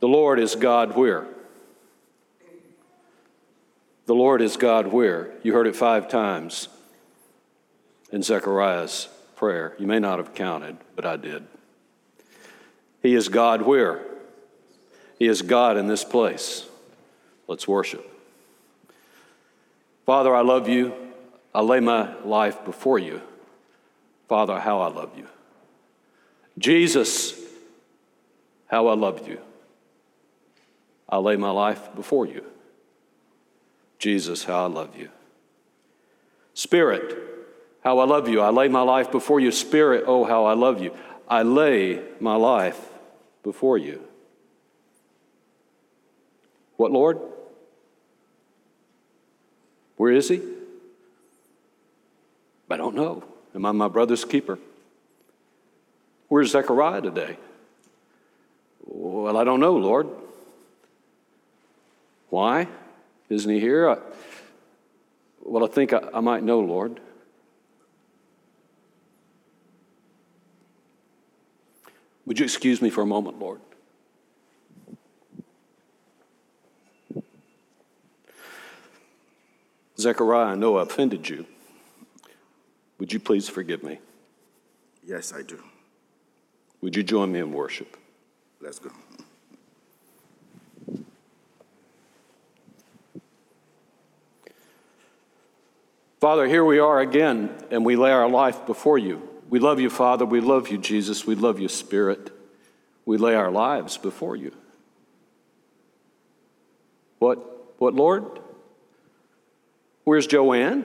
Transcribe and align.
The 0.00 0.08
Lord 0.08 0.40
is 0.40 0.56
God 0.56 0.96
where? 0.96 1.26
The 4.06 4.14
Lord 4.14 4.42
is 4.42 4.56
God 4.56 4.88
where? 4.88 5.30
You 5.42 5.52
heard 5.52 5.66
it 5.66 5.76
five 5.76 6.08
times 6.08 6.68
in 8.10 8.22
Zechariah's 8.22 9.08
prayer. 9.36 9.76
You 9.78 9.86
may 9.86 9.98
not 9.98 10.18
have 10.18 10.34
counted, 10.34 10.78
but 10.96 11.04
I 11.04 11.16
did. 11.16 11.46
He 13.02 13.14
is 13.14 13.28
God 13.28 13.62
where? 13.62 14.04
He 15.18 15.26
is 15.26 15.42
God 15.42 15.76
in 15.76 15.86
this 15.86 16.02
place. 16.02 16.66
Let's 17.46 17.68
worship. 17.68 18.06
Father, 20.06 20.34
I 20.34 20.40
love 20.40 20.68
you. 20.68 20.94
I 21.54 21.60
lay 21.60 21.80
my 21.80 22.18
life 22.22 22.64
before 22.64 22.98
you. 22.98 23.20
Father, 24.28 24.58
how 24.58 24.80
I 24.80 24.88
love 24.88 25.16
you. 25.16 25.26
Jesus, 26.58 27.38
how 28.66 28.86
I 28.86 28.94
love 28.94 29.28
you. 29.28 29.40
I 31.10 31.18
lay 31.18 31.36
my 31.36 31.50
life 31.50 31.94
before 31.94 32.26
you. 32.26 32.44
Jesus, 33.98 34.44
how 34.44 34.64
I 34.64 34.68
love 34.68 34.96
you. 34.96 35.10
Spirit, 36.54 37.16
how 37.82 37.98
I 37.98 38.04
love 38.04 38.28
you. 38.28 38.40
I 38.40 38.50
lay 38.50 38.68
my 38.68 38.82
life 38.82 39.10
before 39.10 39.40
you. 39.40 39.50
Spirit, 39.50 40.04
oh, 40.06 40.24
how 40.24 40.44
I 40.44 40.54
love 40.54 40.80
you. 40.80 40.94
I 41.28 41.42
lay 41.42 42.00
my 42.20 42.36
life 42.36 42.78
before 43.42 43.76
you. 43.78 44.02
What, 46.76 46.92
Lord? 46.92 47.18
Where 49.96 50.12
is 50.12 50.28
he? 50.28 50.40
I 52.70 52.76
don't 52.76 52.94
know. 52.94 53.24
Am 53.54 53.66
I 53.66 53.72
my 53.72 53.88
brother's 53.88 54.24
keeper? 54.24 54.58
Where's 56.28 56.52
Zechariah 56.52 57.02
today? 57.02 57.36
Well, 58.84 59.36
I 59.36 59.44
don't 59.44 59.60
know, 59.60 59.76
Lord. 59.76 60.08
Why? 62.30 62.68
Isn't 63.28 63.52
he 63.52 63.60
here? 63.60 63.90
I, 63.90 63.98
well, 65.42 65.64
I 65.64 65.68
think 65.68 65.92
I, 65.92 66.08
I 66.14 66.20
might 66.20 66.42
know, 66.42 66.60
Lord. 66.60 67.00
Would 72.26 72.38
you 72.38 72.44
excuse 72.44 72.80
me 72.80 72.90
for 72.90 73.02
a 73.02 73.06
moment, 73.06 73.38
Lord? 73.38 73.60
Zechariah, 79.98 80.52
I 80.52 80.54
know 80.54 80.78
I 80.78 80.82
offended 80.82 81.28
you. 81.28 81.44
Would 82.98 83.12
you 83.12 83.20
please 83.20 83.48
forgive 83.48 83.82
me? 83.82 83.98
Yes, 85.04 85.32
I 85.32 85.42
do. 85.42 85.62
Would 86.80 86.96
you 86.96 87.02
join 87.02 87.32
me 87.32 87.40
in 87.40 87.52
worship? 87.52 87.96
Let's 88.60 88.78
go. 88.78 88.90
Father, 96.20 96.46
here 96.46 96.64
we 96.64 96.78
are 96.78 97.00
again, 97.00 97.48
and 97.70 97.82
we 97.82 97.96
lay 97.96 98.10
our 98.10 98.28
life 98.28 98.66
before 98.66 98.98
you. 98.98 99.26
We 99.48 99.58
love 99.58 99.80
you, 99.80 99.88
Father. 99.88 100.26
We 100.26 100.42
love 100.42 100.68
you, 100.68 100.76
Jesus. 100.76 101.26
We 101.26 101.34
love 101.34 101.58
you, 101.58 101.68
Spirit. 101.68 102.30
We 103.06 103.16
lay 103.16 103.34
our 103.34 103.50
lives 103.50 103.96
before 103.96 104.36
you. 104.36 104.52
What, 107.20 107.38
what, 107.80 107.94
Lord? 107.94 108.38
Where's 110.04 110.26
Joanne? 110.26 110.84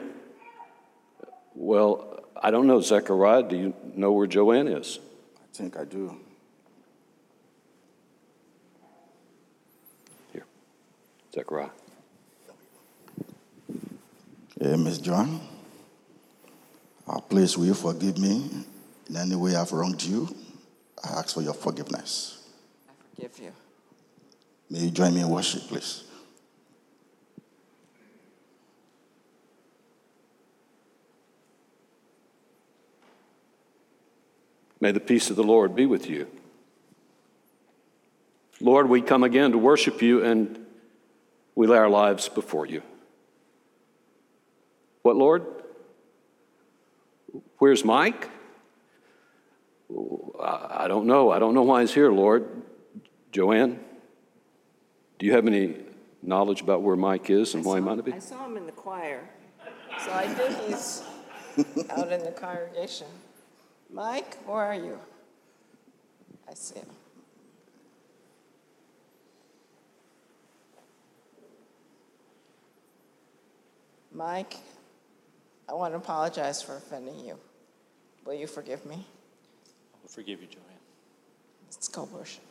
Well, 1.54 2.24
I 2.42 2.50
don't 2.50 2.66
know, 2.66 2.80
Zechariah. 2.80 3.44
Do 3.44 3.58
you 3.58 3.74
know 3.94 4.14
where 4.14 4.28
Joanne 4.28 4.70
is? 4.70 5.00
I 5.38 5.58
think 5.58 5.78
I 5.78 5.84
do. 5.84 6.18
Here, 10.32 10.46
Zechariah. 11.34 11.70
Hey, 14.58 14.78
Miss 14.78 15.00
John. 15.00 15.42
Uh, 17.06 17.20
please, 17.20 17.58
will 17.58 17.66
you 17.66 17.74
forgive 17.74 18.18
me 18.18 18.50
in 19.10 19.18
any 19.18 19.36
way 19.36 19.54
I've 19.54 19.74
wronged 19.74 20.02
you? 20.02 20.34
I 21.04 21.20
ask 21.20 21.34
for 21.34 21.42
your 21.42 21.54
forgiveness. 21.54 22.48
I 22.88 22.94
forgive 23.14 23.38
you. 23.38 23.52
May 24.70 24.80
you 24.80 24.92
join 24.92 25.14
me 25.14 25.22
in 25.22 25.30
worship, 25.30 25.64
please? 25.64 26.06
May 34.80 34.94
the 34.94 35.02
peace 35.02 35.30
of 35.30 35.36
the 35.36 35.44
Lord 35.44 35.76
be 35.76 35.86
with 35.86 36.10
you. 36.10 36.28
Lord, 38.62 38.88
we 38.88 39.02
come 39.02 39.24
again 39.24 39.52
to 39.52 39.58
worship 39.58 40.02
you 40.02 40.24
and 40.24 40.66
we 41.56 41.68
lay 41.68 41.78
our 41.78 41.90
lives 41.90 42.30
before 42.30 42.66
you. 42.66 42.82
What, 45.06 45.18
Lord? 45.18 45.46
Where's 47.60 47.86
Mike? 47.86 48.28
I 50.42 50.88
don't 50.88 51.06
know. 51.06 51.30
I 51.30 51.38
don't 51.38 51.54
know 51.54 51.62
why 51.62 51.82
he's 51.82 51.94
here, 51.94 52.12
Lord. 52.12 52.64
Joanne, 53.32 53.80
do 55.20 55.28
you 55.28 55.34
have 55.34 55.46
any 55.46 55.76
knowledge 56.24 56.62
about 56.62 56.82
where 56.82 56.96
Mike 56.96 57.30
is 57.30 57.54
and 57.54 57.64
why 57.64 57.76
he 57.76 57.82
might 57.82 58.04
be? 58.04 58.14
I 58.14 58.18
saw 58.18 58.48
him 58.48 58.58
in 58.58 58.66
the 58.66 58.72
choir, 58.72 59.30
so 60.04 60.12
I 60.12 60.28
think 60.28 60.58
he's 60.68 61.04
out 61.92 62.12
in 62.12 62.24
the 62.24 62.32
congregation. 62.32 63.06
Mike, 63.92 64.44
where 64.48 64.58
are 64.58 64.74
you? 64.74 65.00
I 66.50 66.56
see 66.56 66.80
him. 66.80 66.88
Mike, 74.12 74.56
I 75.68 75.74
want 75.74 75.94
to 75.94 75.98
apologize 75.98 76.62
for 76.62 76.78
offending 76.78 77.20
you. 77.26 77.38
Will 78.26 78.36
you 78.36 78.48
forgive 78.48 78.86
me? 78.86 78.96
I 78.96 79.98
will 80.02 80.10
forgive 80.10 80.42
you, 80.42 80.48
Joanne. 80.48 80.64
Let's 81.70 81.88
go 81.88 82.04
worship. 82.06 82.44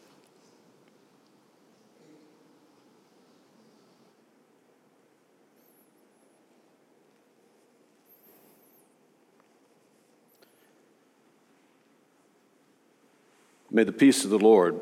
May 13.70 13.82
the 13.82 13.91
peace 13.91 14.25
of 14.25 14.31
the 14.31 14.38
Lord 14.38 14.78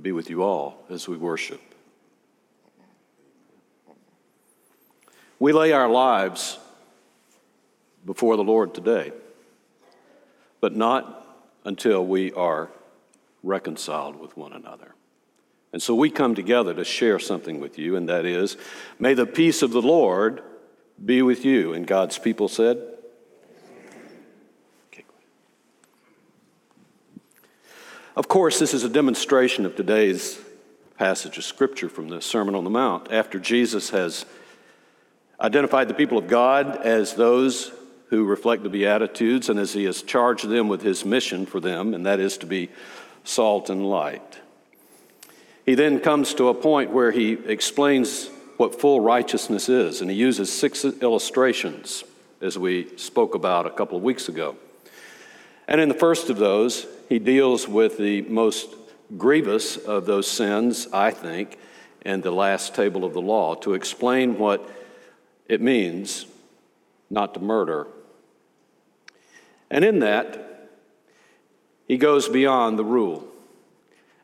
be 0.00 0.12
with 0.12 0.28
you 0.28 0.42
all 0.42 0.84
as 0.90 1.08
we 1.08 1.16
worship. 1.16 1.60
We 5.38 5.52
lay 5.52 5.72
our 5.72 5.88
lives 5.88 6.58
before 8.04 8.36
the 8.36 8.44
Lord 8.44 8.74
today, 8.74 9.12
but 10.60 10.74
not 10.74 11.26
until 11.64 12.04
we 12.04 12.32
are 12.32 12.70
reconciled 13.42 14.16
with 14.16 14.36
one 14.36 14.52
another. 14.52 14.94
And 15.72 15.82
so 15.82 15.94
we 15.94 16.10
come 16.10 16.34
together 16.34 16.72
to 16.74 16.84
share 16.84 17.18
something 17.18 17.60
with 17.60 17.78
you, 17.78 17.96
and 17.96 18.08
that 18.08 18.24
is, 18.24 18.56
may 18.98 19.14
the 19.14 19.26
peace 19.26 19.62
of 19.62 19.72
the 19.72 19.82
Lord 19.82 20.42
be 21.04 21.22
with 21.22 21.44
you. 21.44 21.72
And 21.72 21.86
God's 21.86 22.18
people 22.18 22.48
said, 22.48 22.80
Of 28.16 28.28
course, 28.28 28.60
this 28.60 28.74
is 28.74 28.84
a 28.84 28.88
demonstration 28.88 29.66
of 29.66 29.74
today's 29.74 30.40
passage 30.96 31.36
of 31.36 31.42
Scripture 31.42 31.88
from 31.88 32.08
the 32.08 32.20
Sermon 32.20 32.54
on 32.54 32.62
the 32.62 32.70
Mount. 32.70 33.10
After 33.10 33.40
Jesus 33.40 33.90
has 33.90 34.24
identified 35.40 35.88
the 35.88 35.94
people 35.94 36.16
of 36.16 36.28
God 36.28 36.76
as 36.76 37.14
those 37.14 37.72
who 38.14 38.24
reflect 38.24 38.62
the 38.62 38.68
Beatitudes, 38.68 39.48
and 39.48 39.58
as 39.58 39.72
he 39.72 39.84
has 39.84 40.02
charged 40.02 40.48
them 40.48 40.68
with 40.68 40.82
his 40.82 41.04
mission 41.04 41.46
for 41.46 41.60
them, 41.60 41.94
and 41.94 42.06
that 42.06 42.20
is 42.20 42.38
to 42.38 42.46
be 42.46 42.70
salt 43.24 43.70
and 43.70 43.88
light. 43.88 44.38
He 45.66 45.74
then 45.74 46.00
comes 46.00 46.34
to 46.34 46.48
a 46.48 46.54
point 46.54 46.90
where 46.90 47.10
he 47.10 47.32
explains 47.32 48.28
what 48.56 48.80
full 48.80 49.00
righteousness 49.00 49.68
is, 49.68 50.00
and 50.00 50.10
he 50.10 50.16
uses 50.16 50.52
six 50.52 50.84
illustrations, 50.84 52.04
as 52.40 52.58
we 52.58 52.96
spoke 52.96 53.34
about 53.34 53.66
a 53.66 53.70
couple 53.70 53.96
of 53.96 54.02
weeks 54.02 54.28
ago. 54.28 54.56
And 55.66 55.80
in 55.80 55.88
the 55.88 55.94
first 55.94 56.30
of 56.30 56.36
those, 56.36 56.86
he 57.08 57.18
deals 57.18 57.66
with 57.66 57.96
the 57.96 58.22
most 58.22 58.68
grievous 59.16 59.76
of 59.76 60.06
those 60.06 60.26
sins, 60.26 60.86
I 60.92 61.10
think, 61.10 61.58
in 62.04 62.20
the 62.20 62.30
last 62.30 62.74
table 62.74 63.04
of 63.04 63.14
the 63.14 63.22
law 63.22 63.54
to 63.56 63.74
explain 63.74 64.38
what 64.38 64.68
it 65.48 65.60
means 65.60 66.26
not 67.10 67.34
to 67.34 67.40
murder. 67.40 67.86
And 69.74 69.84
in 69.84 69.98
that, 69.98 70.70
he 71.88 71.98
goes 71.98 72.28
beyond 72.28 72.78
the 72.78 72.84
rule. 72.84 73.26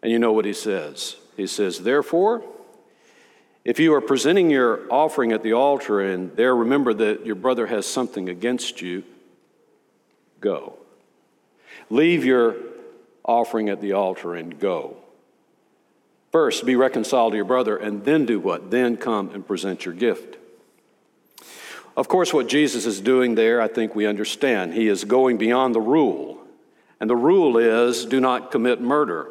And 0.01 0.13
you 0.13 0.21
know 0.21 0.31
what 0.31 0.45
he 0.45 0.53
says? 0.53 1.17
He 1.37 1.49
says, 1.49 1.81
Therefore, 1.81 2.45
if 3.65 3.81
you 3.81 3.93
are 3.95 4.01
presenting 4.01 4.49
your 4.49 4.83
offering 4.93 5.33
at 5.33 5.43
the 5.43 5.55
altar 5.55 6.01
and 6.01 6.37
there 6.37 6.55
remember 6.55 6.95
that 6.95 7.27
your 7.27 7.35
brother 7.35 7.67
has 7.67 7.85
something 7.85 8.29
against 8.29 8.81
you, 8.81 9.03
go. 10.41 10.79
Leave 11.91 12.25
your 12.25 12.55
offering 13.25 13.69
at 13.71 13.81
the 13.81 13.95
altar 13.95 14.37
and 14.37 14.57
go. 14.57 14.99
First, 16.31 16.65
be 16.65 16.77
reconciled 16.77 17.33
to 17.33 17.37
your 17.37 17.45
brother, 17.45 17.77
and 17.77 18.05
then 18.05 18.25
do 18.25 18.39
what? 18.39 18.71
Then 18.71 18.97
come 18.97 19.31
and 19.31 19.45
present 19.45 19.85
your 19.85 19.95
gift. 19.95 20.37
Of 22.01 22.09
course, 22.09 22.33
what 22.33 22.49
Jesus 22.49 22.87
is 22.87 22.99
doing 22.99 23.35
there, 23.35 23.61
I 23.61 23.69
think 23.69 23.95
we 23.95 24.07
understand. 24.07 24.73
He 24.73 24.89
is 24.89 25.05
going 25.05 25.37
beyond 25.37 25.75
the 25.75 25.83
rule. 25.83 26.39
And 26.99 27.11
the 27.11 27.15
rule 27.15 27.59
is 27.59 28.07
do 28.07 28.23
not 28.23 28.51
commit 28.51 28.81
murder. 28.81 29.31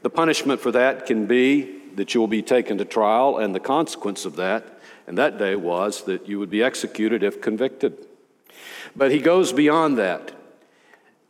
The 0.00 0.08
punishment 0.08 0.62
for 0.62 0.72
that 0.72 1.04
can 1.04 1.26
be 1.26 1.78
that 1.96 2.14
you 2.14 2.20
will 2.20 2.26
be 2.26 2.40
taken 2.40 2.78
to 2.78 2.86
trial, 2.86 3.36
and 3.36 3.54
the 3.54 3.60
consequence 3.60 4.24
of 4.24 4.36
that, 4.36 4.80
and 5.06 5.18
that 5.18 5.36
day 5.36 5.56
was 5.56 6.04
that 6.04 6.26
you 6.26 6.38
would 6.38 6.48
be 6.48 6.62
executed 6.62 7.22
if 7.22 7.42
convicted. 7.42 8.06
But 8.96 9.10
he 9.10 9.18
goes 9.18 9.52
beyond 9.52 9.98
that 9.98 10.32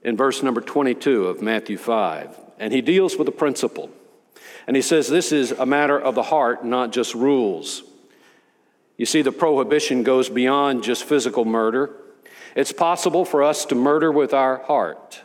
in 0.05 0.16
verse 0.16 0.40
number 0.40 0.61
22 0.61 1.26
of 1.26 1.43
Matthew 1.43 1.78
5, 1.78 2.38
and 2.61 2.73
he 2.73 2.81
deals 2.81 3.16
with 3.16 3.26
a 3.26 3.32
principle. 3.32 3.90
And 4.69 4.76
he 4.76 4.82
says 4.82 5.08
this 5.08 5.32
is 5.32 5.50
a 5.50 5.66
matter 5.66 5.99
of 5.99 6.14
the 6.14 6.23
heart, 6.23 6.64
not 6.64 6.93
just 6.93 7.12
rules. 7.16 7.82
You 9.00 9.06
see, 9.06 9.23
the 9.23 9.32
prohibition 9.32 10.02
goes 10.02 10.29
beyond 10.29 10.82
just 10.82 11.05
physical 11.05 11.47
murder. 11.47 11.91
It's 12.55 12.70
possible 12.70 13.25
for 13.25 13.43
us 13.43 13.64
to 13.64 13.75
murder 13.75 14.12
with 14.12 14.35
our 14.35 14.58
heart, 14.58 15.23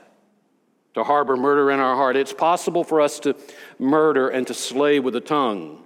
to 0.94 1.04
harbor 1.04 1.36
murder 1.36 1.70
in 1.70 1.82
our 1.82 1.98
heart. 1.98 2.16
It's 2.16 2.32
possible 2.32 2.86
for 2.86 3.02
us 3.02 3.20
to 3.20 3.36
murder 3.78 4.30
and 4.30 4.48
to 4.48 4.54
slay 4.54 5.02
with 5.02 5.14
the 5.14 5.20
tongue. 5.20 5.84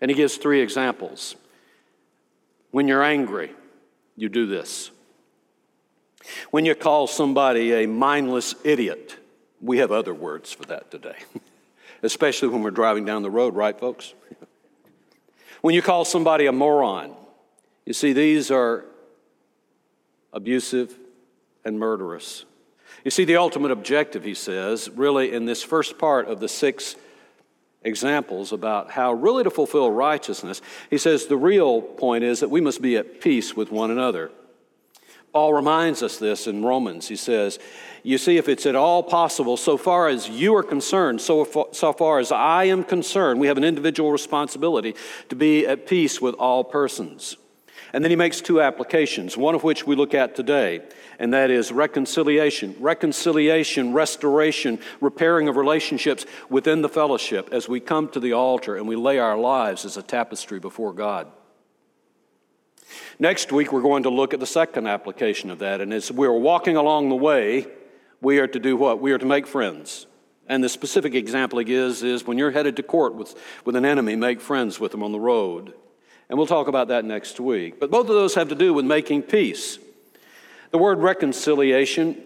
And 0.00 0.10
he 0.10 0.14
gives 0.14 0.38
three 0.38 0.62
examples. 0.62 1.36
When 2.70 2.88
you're 2.88 3.02
angry, 3.02 3.52
you 4.16 4.30
do 4.30 4.46
this. 4.46 4.90
When 6.50 6.64
you 6.64 6.74
call 6.74 7.06
somebody 7.06 7.84
a 7.84 7.86
mindless 7.86 8.54
idiot, 8.64 9.14
we 9.60 9.76
have 9.76 9.92
other 9.92 10.14
words 10.14 10.54
for 10.54 10.62
that 10.68 10.90
today, 10.90 11.18
especially 12.02 12.48
when 12.48 12.62
we're 12.62 12.70
driving 12.70 13.04
down 13.04 13.22
the 13.22 13.30
road, 13.30 13.54
right, 13.54 13.78
folks? 13.78 14.14
when 15.60 15.74
you 15.74 15.82
call 15.82 16.06
somebody 16.06 16.46
a 16.46 16.52
moron, 16.52 17.14
you 17.86 17.92
see, 17.92 18.12
these 18.12 18.50
are 18.50 18.84
abusive 20.32 20.98
and 21.64 21.78
murderous. 21.78 22.44
You 23.04 23.10
see, 23.10 23.24
the 23.24 23.36
ultimate 23.36 23.70
objective, 23.70 24.24
he 24.24 24.34
says, 24.34 24.90
really 24.90 25.32
in 25.32 25.46
this 25.46 25.62
first 25.62 25.96
part 25.96 26.26
of 26.26 26.40
the 26.40 26.48
six 26.48 26.96
examples 27.82 28.52
about 28.52 28.90
how 28.90 29.12
really 29.12 29.44
to 29.44 29.50
fulfill 29.50 29.90
righteousness, 29.90 30.60
he 30.90 30.98
says 30.98 31.26
the 31.26 31.36
real 31.36 31.80
point 31.80 32.24
is 32.24 32.40
that 32.40 32.50
we 32.50 32.60
must 32.60 32.82
be 32.82 32.96
at 32.96 33.20
peace 33.20 33.56
with 33.56 33.70
one 33.70 33.92
another. 33.92 34.32
Paul 35.32 35.54
reminds 35.54 36.02
us 36.02 36.18
this 36.18 36.46
in 36.46 36.64
Romans. 36.64 37.06
He 37.06 37.14
says, 37.14 37.58
You 38.02 38.18
see, 38.18 38.38
if 38.38 38.48
it's 38.48 38.66
at 38.66 38.74
all 38.74 39.02
possible, 39.02 39.56
so 39.56 39.76
far 39.76 40.08
as 40.08 40.28
you 40.28 40.56
are 40.56 40.62
concerned, 40.62 41.20
so 41.20 41.44
far, 41.44 41.66
so 41.72 41.92
far 41.92 42.18
as 42.18 42.32
I 42.32 42.64
am 42.64 42.82
concerned, 42.82 43.38
we 43.38 43.46
have 43.46 43.58
an 43.58 43.64
individual 43.64 44.10
responsibility 44.10 44.96
to 45.28 45.36
be 45.36 45.66
at 45.66 45.86
peace 45.86 46.20
with 46.20 46.34
all 46.36 46.64
persons. 46.64 47.36
And 47.96 48.04
then 48.04 48.10
he 48.10 48.16
makes 48.16 48.42
two 48.42 48.60
applications, 48.60 49.38
one 49.38 49.54
of 49.54 49.64
which 49.64 49.86
we 49.86 49.96
look 49.96 50.12
at 50.12 50.34
today, 50.34 50.82
and 51.18 51.32
that 51.32 51.50
is 51.50 51.72
reconciliation. 51.72 52.76
Reconciliation, 52.78 53.94
restoration, 53.94 54.80
repairing 55.00 55.48
of 55.48 55.56
relationships 55.56 56.26
within 56.50 56.82
the 56.82 56.90
fellowship 56.90 57.48
as 57.52 57.70
we 57.70 57.80
come 57.80 58.10
to 58.10 58.20
the 58.20 58.34
altar 58.34 58.76
and 58.76 58.86
we 58.86 58.96
lay 58.96 59.18
our 59.18 59.38
lives 59.38 59.86
as 59.86 59.96
a 59.96 60.02
tapestry 60.02 60.60
before 60.60 60.92
God. 60.92 61.28
Next 63.18 63.50
week, 63.50 63.72
we're 63.72 63.80
going 63.80 64.02
to 64.02 64.10
look 64.10 64.34
at 64.34 64.40
the 64.40 64.46
second 64.46 64.86
application 64.86 65.50
of 65.50 65.60
that. 65.60 65.80
And 65.80 65.90
as 65.94 66.12
we're 66.12 66.38
walking 66.38 66.76
along 66.76 67.08
the 67.08 67.16
way, 67.16 67.66
we 68.20 68.40
are 68.40 68.46
to 68.46 68.58
do 68.58 68.76
what? 68.76 69.00
We 69.00 69.12
are 69.12 69.18
to 69.18 69.24
make 69.24 69.46
friends. 69.46 70.06
And 70.46 70.62
the 70.62 70.68
specific 70.68 71.14
example 71.14 71.60
he 71.60 71.64
gives 71.64 72.02
is 72.02 72.26
when 72.26 72.36
you're 72.36 72.50
headed 72.50 72.76
to 72.76 72.82
court 72.82 73.14
with, 73.14 73.34
with 73.64 73.74
an 73.74 73.86
enemy, 73.86 74.16
make 74.16 74.42
friends 74.42 74.78
with 74.78 74.92
them 74.92 75.02
on 75.02 75.12
the 75.12 75.18
road. 75.18 75.72
And 76.28 76.36
we'll 76.38 76.46
talk 76.46 76.68
about 76.68 76.88
that 76.88 77.04
next 77.04 77.38
week. 77.38 77.78
But 77.78 77.90
both 77.90 78.08
of 78.08 78.14
those 78.14 78.34
have 78.34 78.48
to 78.48 78.54
do 78.54 78.74
with 78.74 78.84
making 78.84 79.22
peace. 79.22 79.78
The 80.70 80.78
word 80.78 80.98
reconciliation 80.98 82.22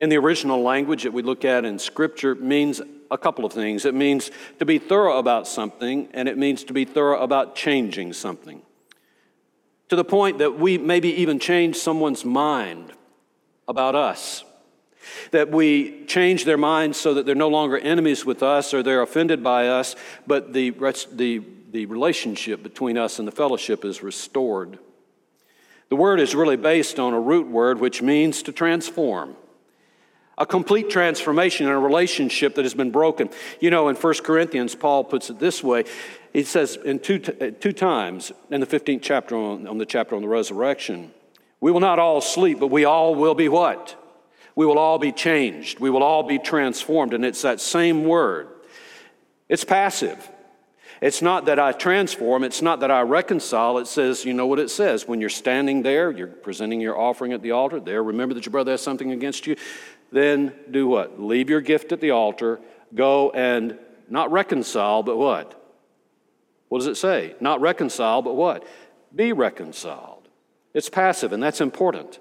in 0.00 0.08
the 0.08 0.16
original 0.16 0.62
language 0.62 1.04
that 1.04 1.12
we 1.12 1.22
look 1.22 1.44
at 1.44 1.64
in 1.64 1.78
Scripture 1.78 2.34
means 2.34 2.80
a 3.10 3.18
couple 3.18 3.44
of 3.44 3.52
things. 3.52 3.84
It 3.84 3.94
means 3.94 4.30
to 4.58 4.64
be 4.64 4.78
thorough 4.78 5.18
about 5.18 5.46
something, 5.46 6.08
and 6.12 6.28
it 6.28 6.36
means 6.36 6.64
to 6.64 6.72
be 6.72 6.84
thorough 6.84 7.20
about 7.20 7.54
changing 7.54 8.12
something 8.12 8.62
to 9.88 9.96
the 9.96 10.04
point 10.04 10.38
that 10.38 10.58
we 10.58 10.78
maybe 10.78 11.08
even 11.08 11.38
change 11.38 11.76
someone's 11.76 12.24
mind 12.24 12.92
about 13.66 13.94
us. 13.94 14.44
That 15.30 15.50
we 15.50 16.04
change 16.06 16.44
their 16.44 16.58
minds 16.58 16.98
so 16.98 17.14
that 17.14 17.24
they're 17.24 17.34
no 17.34 17.48
longer 17.48 17.78
enemies 17.78 18.26
with 18.26 18.42
us 18.42 18.74
or 18.74 18.82
they're 18.82 19.00
offended 19.00 19.42
by 19.42 19.68
us, 19.68 19.96
but 20.26 20.52
the, 20.52 20.70
the, 21.12 21.42
the 21.70 21.86
relationship 21.86 22.62
between 22.62 22.96
us 22.96 23.18
and 23.18 23.26
the 23.26 23.32
fellowship 23.32 23.84
is 23.84 24.02
restored. 24.02 24.78
The 25.88 25.96
word 25.96 26.20
is 26.20 26.34
really 26.34 26.56
based 26.56 26.98
on 26.98 27.14
a 27.14 27.20
root 27.20 27.48
word 27.48 27.80
which 27.80 28.02
means 28.02 28.42
to 28.44 28.52
transform. 28.52 29.36
A 30.36 30.46
complete 30.46 30.88
transformation 30.88 31.66
in 31.66 31.72
a 31.72 31.78
relationship 31.80 32.54
that 32.54 32.64
has 32.64 32.74
been 32.74 32.92
broken. 32.92 33.28
You 33.58 33.70
know, 33.70 33.88
in 33.88 33.96
1 33.96 34.14
Corinthians, 34.22 34.74
Paul 34.74 35.02
puts 35.02 35.30
it 35.30 35.38
this 35.38 35.64
way 35.64 35.84
he 36.32 36.44
says 36.44 36.76
in 36.76 36.98
two, 36.98 37.18
two 37.18 37.72
times 37.72 38.32
in 38.50 38.60
the 38.60 38.66
15th 38.66 39.02
chapter 39.02 39.36
on, 39.36 39.66
on 39.66 39.78
the 39.78 39.86
chapter 39.86 40.14
on 40.14 40.22
the 40.22 40.28
resurrection, 40.28 41.12
we 41.60 41.72
will 41.72 41.80
not 41.80 41.98
all 41.98 42.20
sleep, 42.20 42.60
but 42.60 42.68
we 42.68 42.84
all 42.84 43.14
will 43.14 43.34
be 43.34 43.48
what? 43.48 43.96
We 44.54 44.66
will 44.66 44.78
all 44.78 44.98
be 44.98 45.12
changed. 45.12 45.80
We 45.80 45.90
will 45.90 46.02
all 46.02 46.22
be 46.22 46.38
transformed. 46.38 47.14
And 47.14 47.24
it's 47.24 47.42
that 47.42 47.60
same 47.60 48.04
word. 48.04 48.48
It's 49.48 49.64
passive. 49.64 50.28
It's 51.00 51.22
not 51.22 51.44
that 51.46 51.58
I 51.58 51.72
transform, 51.72 52.42
it's 52.42 52.62
not 52.62 52.80
that 52.80 52.90
I 52.90 53.02
reconcile. 53.02 53.78
It 53.78 53.86
says, 53.86 54.24
you 54.24 54.34
know 54.34 54.46
what 54.46 54.58
it 54.58 54.70
says. 54.70 55.06
When 55.06 55.20
you're 55.20 55.28
standing 55.30 55.82
there, 55.82 56.10
you're 56.10 56.26
presenting 56.26 56.80
your 56.80 56.98
offering 56.98 57.32
at 57.32 57.42
the 57.42 57.52
altar, 57.52 57.78
there, 57.78 58.02
remember 58.02 58.34
that 58.34 58.44
your 58.44 58.50
brother 58.50 58.72
has 58.72 58.80
something 58.80 59.12
against 59.12 59.46
you. 59.46 59.56
Then 60.10 60.54
do 60.70 60.88
what? 60.88 61.20
Leave 61.20 61.50
your 61.50 61.60
gift 61.60 61.92
at 61.92 62.00
the 62.00 62.10
altar, 62.10 62.60
go 62.94 63.30
and 63.30 63.78
not 64.08 64.32
reconcile, 64.32 65.02
but 65.02 65.16
what? 65.16 65.54
What 66.68 66.78
does 66.78 66.86
it 66.86 66.96
say? 66.96 67.34
Not 67.40 67.60
reconcile, 67.60 68.22
but 68.22 68.34
what? 68.34 68.66
Be 69.14 69.32
reconciled. 69.32 70.28
It's 70.74 70.90
passive, 70.90 71.32
and 71.32 71.42
that's 71.42 71.60
important. 71.60 72.18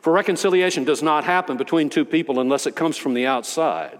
For 0.00 0.12
reconciliation 0.12 0.84
does 0.84 1.02
not 1.02 1.24
happen 1.24 1.56
between 1.56 1.90
two 1.90 2.04
people 2.04 2.38
unless 2.38 2.66
it 2.66 2.76
comes 2.76 2.96
from 2.96 3.14
the 3.14 3.26
outside. 3.26 3.98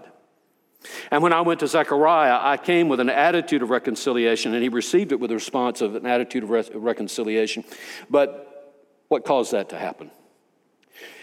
And 1.11 1.21
when 1.21 1.33
I 1.33 1.41
went 1.41 1.59
to 1.59 1.67
Zechariah, 1.67 2.39
I 2.41 2.57
came 2.57 2.89
with 2.89 2.99
an 2.99 3.09
attitude 3.09 3.61
of 3.61 3.69
reconciliation, 3.69 4.53
and 4.53 4.63
he 4.63 4.69
received 4.69 5.11
it 5.11 5.19
with 5.19 5.31
a 5.31 5.35
response 5.35 5.81
of 5.81 5.95
an 5.95 6.05
attitude 6.05 6.43
of 6.43 6.49
re- 6.49 6.65
reconciliation. 6.73 7.63
But 8.09 8.81
what 9.07 9.25
caused 9.25 9.51
that 9.51 9.69
to 9.69 9.77
happen? 9.77 10.09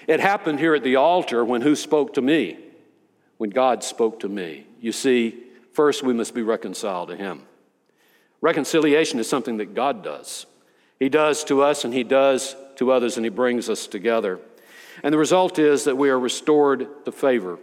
It 0.07 0.21
happened 0.21 0.61
here 0.61 0.75
at 0.75 0.85
the 0.85 0.97
altar 0.97 1.45
when 1.45 1.61
who 1.61 1.75
spoke 1.75 2.15
to 2.15 2.23
me? 2.23 2.59
When 3.37 3.51
God 3.51 3.85
spoke 3.85 4.21
to 4.21 4.29
me. 4.29 4.67
You 4.81 4.93
see, 4.93 5.43
first 5.73 6.03
we 6.03 6.15
must 6.15 6.35
be 6.35 6.43
reconciled 6.43 7.09
to 7.09 7.17
him. 7.17 7.43
Reconciliation 8.41 9.19
is 9.19 9.29
something 9.29 9.57
that 9.57 9.75
God 9.75 10.05
does. 10.05 10.47
He 10.99 11.09
does 11.09 11.45
to 11.45 11.63
us 11.63 11.85
and 11.85 11.93
He 11.93 12.05
does 12.05 12.57
to 12.77 12.93
others, 12.93 13.17
and 13.17 13.27
He 13.27 13.31
brings 13.31 13.69
us 13.69 13.87
together. 13.87 14.39
And 15.03 15.13
the 15.13 15.19
result 15.19 15.59
is 15.59 15.85
that 15.85 15.97
we 15.97 16.11
are 16.11 16.19
restored 16.19 17.05
to 17.05 17.13
favor. 17.13 17.59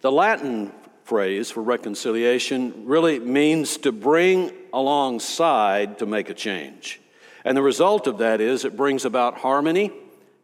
The 0.00 0.10
Latin 0.10 0.72
phrase 1.04 1.50
for 1.50 1.62
reconciliation 1.62 2.86
really 2.86 3.18
means 3.18 3.76
to 3.78 3.92
bring 3.92 4.52
alongside 4.72 5.98
to 5.98 6.06
make 6.06 6.30
a 6.30 6.34
change. 6.34 7.00
And 7.44 7.56
the 7.56 7.62
result 7.62 8.06
of 8.06 8.18
that 8.18 8.40
is 8.40 8.64
it 8.64 8.76
brings 8.76 9.04
about 9.04 9.38
harmony, 9.38 9.92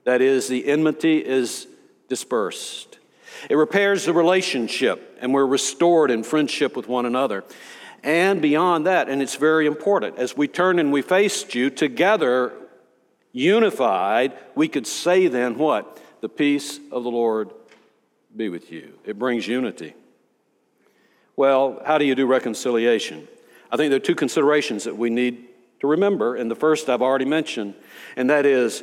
that 0.05 0.21
is, 0.21 0.49
the 0.49 0.67
enmity 0.67 1.25
is 1.25 1.67
dispersed. 2.09 2.99
It 3.49 3.55
repairs 3.55 4.05
the 4.05 4.13
relationship, 4.13 5.19
and 5.21 5.33
we're 5.33 5.47
restored 5.47 6.11
in 6.11 6.23
friendship 6.23 6.77
with 6.77 6.89
one 6.89 7.07
another 7.07 7.45
and 8.03 8.41
beyond 8.43 8.87
that. 8.87 9.09
And 9.09 9.23
it's 9.23 9.37
very 9.37 9.67
important. 9.67 10.19
As 10.19 10.37
we 10.37 10.49
turn 10.49 10.79
and 10.79 10.93
we 10.93 11.03
faced 11.03 11.55
you 11.55 11.71
together, 11.71 12.53
unified, 13.33 14.33
we 14.55 14.69
could 14.69 14.87
say 14.87 15.29
then 15.29 15.59
what? 15.59 16.01
The 16.21 16.29
peace 16.29 16.79
of 16.93 17.05
the 17.05 17.11
Lord 17.11 17.51
be 18.37 18.49
with 18.49 18.71
you. 18.71 18.93
It 19.05 19.19
brings 19.19 19.49
unity. 19.49 19.95
Well, 21.37 21.83
how 21.85 21.99
do 21.99 22.05
you 22.05 22.15
do 22.15 22.27
reconciliation? 22.27 23.29
I 23.71 23.77
think 23.77 23.91
there 23.91 23.97
are 23.97 24.01
two 24.01 24.15
considerations 24.15 24.85
that 24.85 24.97
we 24.97 25.11
need 25.11 25.47
to 25.81 25.87
remember. 25.87 26.37
And 26.37 26.51
the 26.51 26.55
first 26.55 26.89
I've 26.89 27.03
already 27.03 27.25
mentioned, 27.25 27.75
and 28.17 28.31
that 28.31 28.47
is 28.47 28.83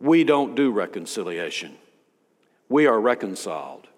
we 0.00 0.24
don't 0.24 0.54
do 0.54 0.70
reconciliation, 0.70 1.76
we 2.68 2.86
are 2.86 3.00
reconciled. 3.00 3.88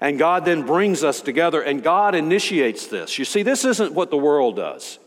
And 0.00 0.18
God 0.18 0.44
then 0.44 0.66
brings 0.66 1.02
us 1.02 1.22
together, 1.22 1.62
and 1.62 1.82
God 1.82 2.14
initiates 2.14 2.88
this. 2.88 3.18
You 3.18 3.24
see, 3.24 3.42
this 3.42 3.64
isn't 3.64 3.94
what 3.94 4.10
the 4.10 4.18
world 4.18 4.56
does. 4.56 4.98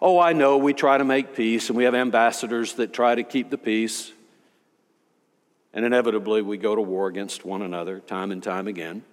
Oh, 0.00 0.18
I 0.18 0.32
know 0.32 0.58
we 0.58 0.74
try 0.74 0.98
to 0.98 1.04
make 1.04 1.34
peace, 1.34 1.68
and 1.68 1.76
we 1.76 1.84
have 1.84 1.94
ambassadors 1.94 2.74
that 2.74 2.92
try 2.92 3.16
to 3.16 3.24
keep 3.24 3.50
the 3.50 3.58
peace. 3.58 4.12
And 5.74 5.84
inevitably, 5.84 6.42
we 6.42 6.58
go 6.58 6.74
to 6.74 6.82
war 6.82 7.06
against 7.06 7.44
one 7.44 7.62
another 7.62 8.00
time 8.00 8.30
and 8.30 8.42
time 8.42 8.68
again. 8.68 9.04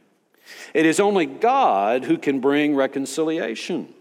It 0.73 0.85
is 0.85 0.99
only 0.99 1.25
God 1.25 2.05
who 2.05 2.17
can 2.17 2.39
bring 2.39 2.75
reconciliation. 2.75 3.93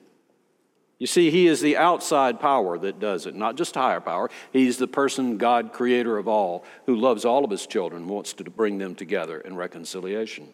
You 0.98 1.06
see, 1.06 1.30
He 1.30 1.46
is 1.46 1.60
the 1.60 1.76
outside 1.76 2.40
power 2.40 2.76
that 2.78 2.98
does 2.98 3.26
it, 3.26 3.34
not 3.34 3.56
just 3.56 3.74
higher 3.74 4.00
power. 4.00 4.30
He's 4.52 4.78
the 4.78 4.88
person, 4.88 5.38
God, 5.38 5.72
creator 5.72 6.18
of 6.18 6.26
all, 6.26 6.64
who 6.86 6.96
loves 6.96 7.24
all 7.24 7.44
of 7.44 7.50
His 7.50 7.66
children, 7.66 8.08
wants 8.08 8.32
to 8.34 8.44
bring 8.44 8.78
them 8.78 8.96
together 8.96 9.40
in 9.40 9.54
reconciliation. 9.54 10.48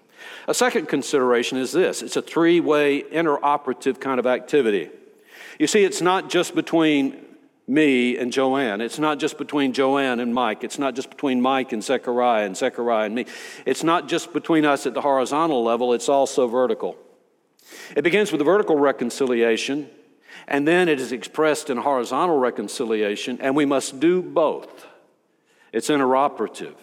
A 0.47 0.55
second 0.55 0.89
consideration 0.89 1.57
is 1.59 1.73
this 1.73 2.03
it's 2.03 2.17
a 2.17 2.23
three 2.23 2.61
way 2.61 3.03
interoperative 3.03 4.01
kind 4.01 4.19
of 4.19 4.27
activity. 4.27 4.91
You 5.59 5.67
see, 5.67 5.85
it's 5.85 6.03
not 6.03 6.29
just 6.29 6.55
between 6.55 7.17
me 7.67 8.17
and 8.19 8.33
Joanne. 8.33 8.81
It's 8.81 8.99
not 8.99 9.19
just 9.19 9.39
between 9.39 9.73
Joanne 9.73 10.21
and 10.21 10.35
Mike. 10.35 10.65
It's 10.65 10.79
not 10.79 10.95
just 10.95 11.11
between 11.11 11.41
Mike 11.41 11.73
and 11.73 11.83
Zechariah 11.83 12.45
and 12.45 12.57
Zechariah 12.57 13.07
and 13.07 13.15
me. 13.15 13.27
It's 13.65 13.83
not 13.83 14.09
just 14.09 14.33
between 14.33 14.65
us 14.65 14.87
at 14.87 14.95
the 14.95 15.01
horizontal 15.01 15.65
level, 15.65 15.93
it's 15.95 16.09
also 16.09 16.47
vertical. 16.47 16.97
It 17.97 18.03
begins 18.03 18.31
with 18.31 18.39
the 18.39 18.45
vertical 18.45 18.77
reconciliation, 18.77 19.89
and 20.47 20.69
then 20.69 20.89
it 20.89 21.01
is 21.01 21.13
expressed 21.13 21.71
in 21.71 21.79
horizontal 21.79 22.39
reconciliation, 22.39 23.39
and 23.41 23.57
we 23.57 23.65
must 23.65 23.99
do 24.01 24.21
both. 24.21 24.87
It's 25.73 25.89
interoperative. 25.89 26.75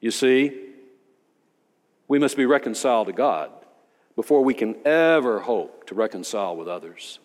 You 0.00 0.12
see, 0.12 0.66
we 2.06 2.18
must 2.18 2.36
be 2.36 2.46
reconciled 2.46 3.08
to 3.08 3.12
God 3.12 3.50
before 4.14 4.42
we 4.42 4.54
can 4.54 4.76
ever 4.86 5.40
hope 5.40 5.86
to 5.88 5.94
reconcile 5.94 6.56
with 6.56 6.68
others. 6.68 7.18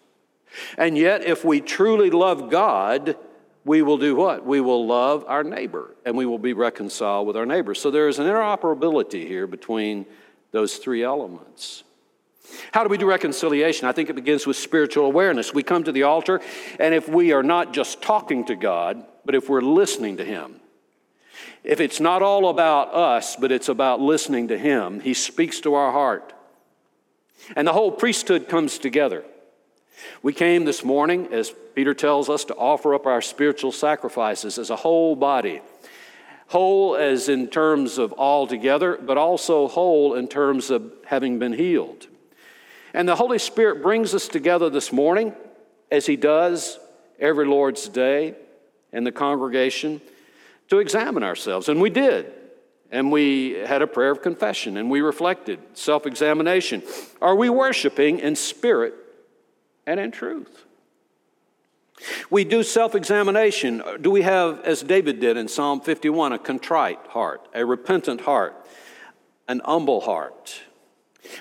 And 0.77 0.97
yet, 0.97 1.23
if 1.23 1.43
we 1.43 1.61
truly 1.61 2.09
love 2.09 2.49
God, 2.49 3.17
we 3.65 3.81
will 3.81 3.97
do 3.97 4.15
what? 4.15 4.45
We 4.45 4.61
will 4.61 4.85
love 4.85 5.23
our 5.27 5.43
neighbor 5.43 5.95
and 6.05 6.17
we 6.17 6.25
will 6.25 6.39
be 6.39 6.53
reconciled 6.53 7.27
with 7.27 7.37
our 7.37 7.45
neighbor. 7.45 7.73
So 7.73 7.91
there 7.91 8.07
is 8.07 8.19
an 8.19 8.25
interoperability 8.25 9.25
here 9.25 9.47
between 9.47 10.05
those 10.51 10.77
three 10.77 11.03
elements. 11.03 11.83
How 12.71 12.83
do 12.83 12.89
we 12.89 12.97
do 12.97 13.05
reconciliation? 13.05 13.87
I 13.87 13.93
think 13.93 14.09
it 14.09 14.15
begins 14.15 14.45
with 14.45 14.57
spiritual 14.57 15.05
awareness. 15.05 15.53
We 15.53 15.63
come 15.63 15.83
to 15.85 15.91
the 15.91 16.03
altar, 16.03 16.41
and 16.79 16.93
if 16.93 17.07
we 17.07 17.31
are 17.31 17.41
not 17.41 17.73
just 17.73 18.01
talking 18.01 18.45
to 18.45 18.55
God, 18.55 19.03
but 19.25 19.33
if 19.33 19.49
we're 19.49 19.61
listening 19.61 20.17
to 20.17 20.25
Him, 20.25 20.59
if 21.63 21.79
it's 21.79 21.99
not 21.99 22.21
all 22.21 22.49
about 22.49 22.93
us, 22.93 23.37
but 23.37 23.51
it's 23.51 23.69
about 23.69 24.01
listening 24.01 24.49
to 24.49 24.57
Him, 24.57 24.99
He 24.99 25.13
speaks 25.13 25.61
to 25.61 25.73
our 25.73 25.91
heart. 25.91 26.33
And 27.55 27.67
the 27.67 27.73
whole 27.73 27.91
priesthood 27.91 28.49
comes 28.49 28.77
together. 28.77 29.23
We 30.21 30.33
came 30.33 30.65
this 30.65 30.83
morning, 30.83 31.29
as 31.31 31.53
Peter 31.75 31.93
tells 31.93 32.29
us, 32.29 32.45
to 32.45 32.55
offer 32.55 32.93
up 32.93 33.05
our 33.05 33.21
spiritual 33.21 33.71
sacrifices 33.71 34.57
as 34.57 34.69
a 34.69 34.75
whole 34.75 35.15
body. 35.15 35.61
Whole 36.47 36.95
as 36.95 37.29
in 37.29 37.47
terms 37.47 37.97
of 37.97 38.11
all 38.13 38.45
together, 38.47 38.97
but 39.01 39.17
also 39.17 39.67
whole 39.67 40.13
in 40.13 40.27
terms 40.27 40.69
of 40.69 40.91
having 41.05 41.39
been 41.39 41.53
healed. 41.53 42.07
And 42.93 43.07
the 43.07 43.15
Holy 43.15 43.39
Spirit 43.39 43.81
brings 43.81 44.13
us 44.13 44.27
together 44.27 44.69
this 44.69 44.91
morning, 44.91 45.33
as 45.91 46.05
He 46.05 46.15
does 46.15 46.79
every 47.19 47.45
Lord's 47.45 47.87
Day 47.89 48.35
in 48.91 49.03
the 49.03 49.11
congregation, 49.11 50.01
to 50.69 50.79
examine 50.79 51.23
ourselves. 51.23 51.69
And 51.69 51.81
we 51.81 51.89
did. 51.89 52.31
And 52.91 53.11
we 53.11 53.53
had 53.53 53.81
a 53.81 53.87
prayer 53.87 54.11
of 54.11 54.21
confession 54.21 54.77
and 54.77 54.89
we 54.91 55.01
reflected, 55.01 55.59
self 55.73 56.05
examination. 56.05 56.83
Are 57.19 57.35
we 57.35 57.49
worshiping 57.49 58.19
in 58.19 58.35
spirit 58.35 58.93
and 59.85 59.99
in 59.99 60.11
truth. 60.11 60.65
We 62.29 62.43
do 62.43 62.63
self 62.63 62.95
examination. 62.95 63.83
Do 64.01 64.09
we 64.11 64.23
have, 64.23 64.61
as 64.61 64.81
David 64.81 65.19
did 65.19 65.37
in 65.37 65.47
Psalm 65.47 65.79
51, 65.81 66.33
a 66.33 66.39
contrite 66.39 66.99
heart, 67.09 67.47
a 67.53 67.65
repentant 67.65 68.21
heart, 68.21 68.55
an 69.47 69.61
humble 69.63 70.01
heart? 70.01 70.61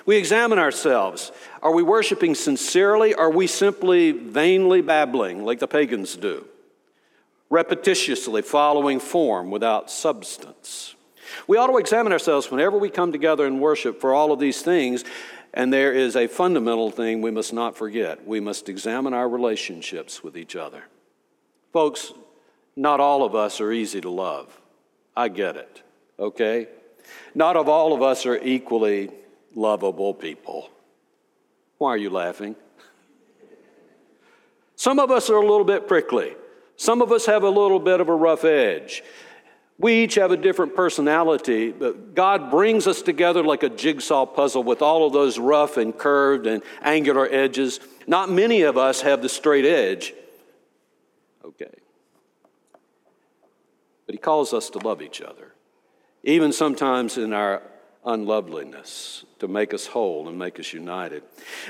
We 0.05 0.15
examine 0.15 0.59
ourselves. 0.59 1.31
Are 1.61 1.73
we 1.73 1.83
worshiping 1.83 2.35
sincerely? 2.35 3.13
Are 3.13 3.31
we 3.31 3.47
simply 3.47 4.11
vainly 4.11 4.81
babbling 4.81 5.43
like 5.43 5.59
the 5.59 5.67
pagans 5.67 6.15
do? 6.15 6.47
Repetitiously 7.51 8.43
following 8.43 8.99
form 8.99 9.51
without 9.51 9.91
substance. 9.91 10.95
We 11.47 11.57
ought 11.57 11.67
to 11.67 11.77
examine 11.77 12.13
ourselves 12.13 12.49
whenever 12.49 12.77
we 12.77 12.89
come 12.89 13.11
together 13.11 13.45
and 13.45 13.59
worship 13.59 13.99
for 13.99 14.13
all 14.13 14.31
of 14.31 14.39
these 14.39 14.61
things 14.61 15.03
and 15.53 15.71
there 15.71 15.93
is 15.93 16.15
a 16.15 16.27
fundamental 16.27 16.89
thing 16.89 17.21
we 17.21 17.31
must 17.31 17.53
not 17.53 17.77
forget 17.77 18.25
we 18.25 18.39
must 18.39 18.69
examine 18.69 19.13
our 19.13 19.29
relationships 19.29 20.23
with 20.23 20.37
each 20.37 20.55
other. 20.55 20.83
Folks, 21.71 22.13
not 22.75 22.99
all 22.99 23.23
of 23.23 23.35
us 23.35 23.61
are 23.61 23.71
easy 23.71 24.01
to 24.01 24.09
love. 24.09 24.59
I 25.15 25.27
get 25.27 25.55
it, 25.55 25.83
okay? 26.19 26.67
Not 27.35 27.55
of 27.55 27.69
all 27.69 27.93
of 27.93 28.01
us 28.01 28.25
are 28.25 28.37
equally 28.37 29.11
lovable 29.53 30.13
people. 30.13 30.69
Why 31.77 31.89
are 31.89 31.97
you 31.97 32.09
laughing? 32.09 32.55
Some 34.75 34.99
of 34.99 35.11
us 35.11 35.29
are 35.29 35.37
a 35.37 35.41
little 35.41 35.65
bit 35.65 35.87
prickly. 35.87 36.35
Some 36.77 37.01
of 37.01 37.11
us 37.11 37.25
have 37.27 37.43
a 37.43 37.49
little 37.49 37.79
bit 37.79 38.01
of 38.01 38.09
a 38.09 38.15
rough 38.15 38.43
edge. 38.43 39.03
We 39.83 40.05
each 40.05 40.15
have 40.15 40.31
a 40.31 40.37
different 40.37 40.77
personality, 40.77 41.73
but 41.73 42.15
God 42.15 42.49
brings 42.49 42.87
us 42.87 43.01
together 43.01 43.43
like 43.43 43.63
a 43.63 43.69
jigsaw 43.69 44.25
puzzle 44.25 44.63
with 44.63 44.81
all 44.81 45.05
of 45.05 45.11
those 45.11 45.37
rough 45.37 45.75
and 45.75 45.95
curved 45.95 46.47
and 46.47 46.63
angular 46.81 47.27
edges. 47.29 47.81
Not 48.07 48.31
many 48.31 48.61
of 48.61 48.77
us 48.77 49.01
have 49.01 49.21
the 49.21 49.27
straight 49.27 49.65
edge. 49.65 50.13
Okay. 51.43 51.69
But 54.05 54.15
He 54.15 54.19
calls 54.19 54.53
us 54.53 54.69
to 54.69 54.79
love 54.79 55.01
each 55.01 55.19
other, 55.19 55.53
even 56.23 56.53
sometimes 56.53 57.17
in 57.17 57.33
our 57.33 57.61
unloveliness, 58.05 59.25
to 59.39 59.49
make 59.49 59.73
us 59.73 59.87
whole 59.87 60.29
and 60.29 60.39
make 60.39 60.61
us 60.61 60.71
united. 60.71 61.23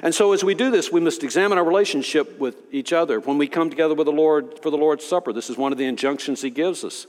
And 0.03 0.13
so, 0.13 0.33
as 0.33 0.43
we 0.43 0.53
do 0.53 0.69
this, 0.69 0.91
we 0.91 1.01
must 1.01 1.23
examine 1.23 1.57
our 1.57 1.65
relationship 1.65 2.37
with 2.37 2.57
each 2.71 2.93
other. 2.93 3.19
When 3.19 3.39
we 3.39 3.47
come 3.47 3.71
together 3.71 3.95
with 3.95 4.05
the 4.05 4.13
Lord 4.13 4.59
for 4.61 4.69
the 4.69 4.77
Lord's 4.77 5.03
Supper, 5.03 5.33
this 5.33 5.49
is 5.49 5.57
one 5.57 5.71
of 5.71 5.79
the 5.79 5.85
injunctions 5.85 6.43
He 6.43 6.51
gives 6.51 6.83
us. 6.83 7.07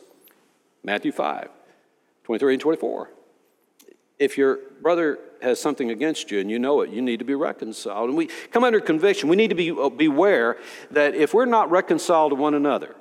Matthew 0.85 1.13
5, 1.13 1.49
23 2.25 2.55
and 2.55 2.61
24. 2.61 3.11
If 4.19 4.39
your 4.39 4.59
brother 4.81 5.19
has 5.43 5.61
something 5.61 5.91
against 5.91 6.31
you 6.31 6.39
and 6.39 6.51
you 6.51 6.59
know 6.59 6.83
it, 6.83 6.91
you 6.91 7.03
need 7.03 7.19
to 7.19 7.25
be 7.25 7.35
reconciled. 7.35 8.11
And 8.11 8.17
we 8.17 8.27
come 8.53 8.63
under 8.63 8.81
conviction. 8.81 9.29
We 9.29 9.37
need 9.37 9.49
to 9.49 9.57
be 9.57 9.71
uh, 9.71 9.89
beware 9.89 10.59
that 10.91 11.15
if 11.15 11.35
we're 11.35 11.47
not 11.47 11.71
reconciled 11.71 12.31
to 12.31 12.37
one 12.37 12.55
another, 12.55 12.95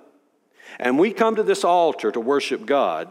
and 0.79 0.97
we 0.97 1.13
come 1.13 1.35
to 1.35 1.43
this 1.43 1.63
altar 1.63 2.11
to 2.11 2.19
worship 2.19 2.65
God, 2.65 3.09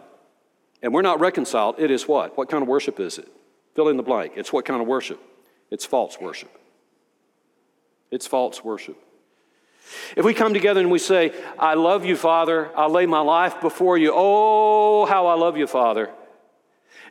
and 0.82 0.92
we're 0.92 1.02
not 1.02 1.20
reconciled, 1.20 1.76
it 1.78 1.90
is 1.90 2.08
what? 2.08 2.36
What 2.36 2.48
kind 2.48 2.62
of 2.62 2.68
worship 2.68 2.98
is 2.98 3.18
it? 3.18 3.28
Fill 3.74 3.88
in 3.88 3.96
the 3.96 4.02
blank. 4.02 4.32
It's 4.36 4.52
what 4.52 4.64
kind 4.64 4.80
of 4.80 4.88
worship? 4.88 5.20
It's 5.70 5.86
false 5.86 6.18
worship. 6.20 6.50
It's 8.10 8.26
false 8.26 8.64
worship. 8.64 8.96
If 10.16 10.24
we 10.24 10.34
come 10.34 10.54
together 10.54 10.80
and 10.80 10.90
we 10.90 10.98
say, 10.98 11.32
I 11.58 11.74
love 11.74 12.04
you, 12.04 12.16
Father, 12.16 12.70
I 12.76 12.86
lay 12.86 13.06
my 13.06 13.20
life 13.20 13.60
before 13.60 13.98
you, 13.98 14.12
oh, 14.14 15.06
how 15.06 15.26
I 15.26 15.34
love 15.34 15.56
you, 15.56 15.66
Father, 15.66 16.10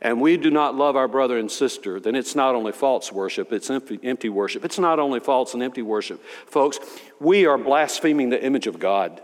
and 0.01 0.19
we 0.19 0.37
do 0.37 0.49
not 0.49 0.75
love 0.75 0.95
our 0.95 1.07
brother 1.07 1.37
and 1.37 1.51
sister, 1.51 1.99
then 1.99 2.15
it's 2.15 2.35
not 2.35 2.55
only 2.55 2.71
false 2.71 3.11
worship, 3.11 3.51
it's 3.51 3.69
empty, 3.69 4.29
worship. 4.29 4.65
It's 4.65 4.79
not 4.79 4.99
only 4.99 5.19
false 5.19 5.53
and 5.53 5.61
empty 5.61 5.83
worship. 5.83 6.23
Folks, 6.47 6.79
we 7.19 7.45
are 7.45 7.57
blaspheming 7.57 8.29
the 8.29 8.43
image 8.43 8.65
of 8.65 8.79
God. 8.79 9.21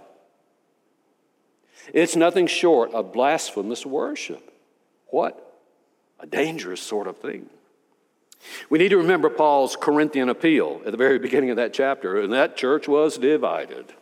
It's 1.93 2.15
nothing 2.15 2.47
short 2.47 2.93
of 2.93 3.13
blasphemous 3.13 3.85
worship. 3.85 4.53
What? 5.07 5.43
A 6.19 6.27
dangerous 6.27 6.81
sort 6.81 7.07
of 7.07 7.17
thing. 7.17 7.49
We 8.69 8.79
need 8.79 8.89
to 8.89 8.97
remember 8.97 9.29
Paul's 9.29 9.75
Corinthian 9.75 10.29
appeal 10.29 10.81
at 10.85 10.91
the 10.91 10.97
very 10.97 11.19
beginning 11.27 11.49
of 11.49 11.57
that 11.57 11.73
chapter, 11.73 12.19
and 12.19 12.33
that 12.33 12.57
church 12.57 12.87
was 12.87 13.17
divided. 13.17 13.93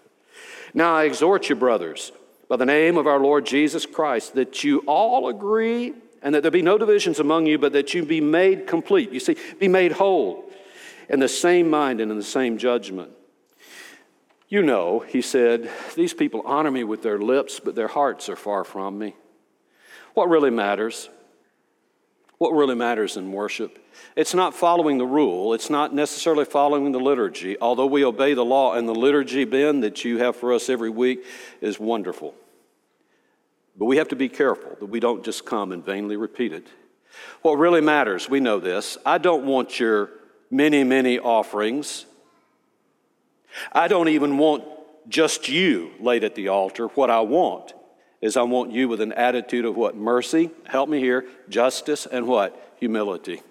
Now 0.74 0.96
I 0.96 1.06
exhort 1.06 1.50
you, 1.50 1.56
brothers, 1.56 2.12
by 2.48 2.58
the 2.58 2.66
name 2.66 2.98
of 2.98 3.08
our 3.08 3.20
Lord 3.20 3.46
Jesus 3.46 3.86
Christ, 3.86 4.36
that 4.36 4.64
you 4.64 4.80
all 4.88 5.30
agree 5.30 5.94
and 6.22 6.34
that 6.34 6.42
there 6.42 6.52
be 6.52 6.64
no 6.64 6.78
divisions 6.78 7.20
among 7.20 7.46
you, 7.46 7.60
but 7.60 7.74
that 7.74 7.94
you 7.94 8.04
be 8.04 8.20
made 8.20 8.66
complete. 8.66 9.12
You 9.12 9.20
see, 9.20 9.38
be 9.60 9.68
made 9.68 9.92
whole 9.92 10.50
in 11.08 11.20
the 11.20 11.28
same 11.28 11.70
mind 11.70 12.02
and 12.02 12.12
in 12.12 12.18
the 12.18 12.24
same 12.24 12.58
judgment. 12.58 13.12
You 14.50 14.64
know, 14.64 15.00
he 15.00 15.22
said, 15.22 15.70
these 15.96 16.14
people 16.14 16.42
honor 16.46 16.72
me 16.72 16.84
with 16.84 17.04
their 17.04 17.20
lips, 17.20 17.60
but 17.60 17.76
their 17.76 17.88
hearts 17.88 18.28
are 18.28 18.36
far 18.36 18.64
from 18.64 18.98
me. 18.98 19.16
What 20.14 20.30
really 20.30 20.50
matters? 20.50 21.10
What 22.38 22.52
really 22.52 22.76
matters 22.76 23.18
in 23.18 23.32
worship 23.32 23.80
it's 24.16 24.34
not 24.34 24.54
following 24.54 24.98
the 24.98 25.06
rule. 25.06 25.54
It's 25.54 25.70
not 25.70 25.94
necessarily 25.94 26.46
following 26.46 26.92
the 26.92 27.00
liturgy, 27.00 27.58
although 27.60 27.86
we 27.86 28.04
obey 28.06 28.34
the 28.34 28.46
law, 28.46 28.74
and 28.74 28.88
the 28.88 28.96
liturgy, 28.96 29.46
Ben, 29.46 29.82
that 29.82 30.06
you 30.06 30.20
have 30.20 30.36
for 30.36 30.54
us 30.54 30.70
every 30.70 30.90
week 30.90 31.26
is 31.62 31.80
wonderful. 31.80 32.34
But 33.78 33.86
we 33.86 33.98
have 33.98 34.08
to 34.10 34.16
be 34.16 34.30
careful 34.30 34.78
that 34.80 34.86
we 34.86 35.02
don't 35.02 35.24
just 35.24 35.46
come 35.46 35.72
and 35.72 35.84
vainly 35.84 36.16
repeat 36.16 36.54
it. 36.54 36.68
What 37.42 37.58
really 37.58 37.82
matters, 37.82 38.30
we 38.30 38.40
know 38.40 38.60
this. 38.60 38.98
I 39.06 39.18
don't 39.18 39.46
want 39.46 39.80
your 39.80 40.12
many, 40.50 40.84
many 40.84 41.20
offerings. 41.20 42.06
I 43.72 43.88
don't 43.88 44.10
even 44.10 44.38
want 44.38 44.64
just 45.10 45.50
you 45.50 45.92
laid 46.00 46.24
at 46.24 46.36
the 46.36 46.50
altar. 46.50 46.88
What 46.88 47.10
I 47.10 47.22
want 47.22 47.74
is 48.26 48.36
I 48.36 48.42
want 48.42 48.72
you 48.72 48.88
with 48.88 49.02
an 49.02 49.14
attitude 49.14 49.66
of 49.66 49.78
what? 49.78 49.96
Mercy, 49.96 50.50
help 50.66 50.90
me 50.90 51.00
here, 51.00 51.26
justice, 51.48 52.08
and 52.08 52.26
what? 52.26 52.76
Humility. 52.80 53.44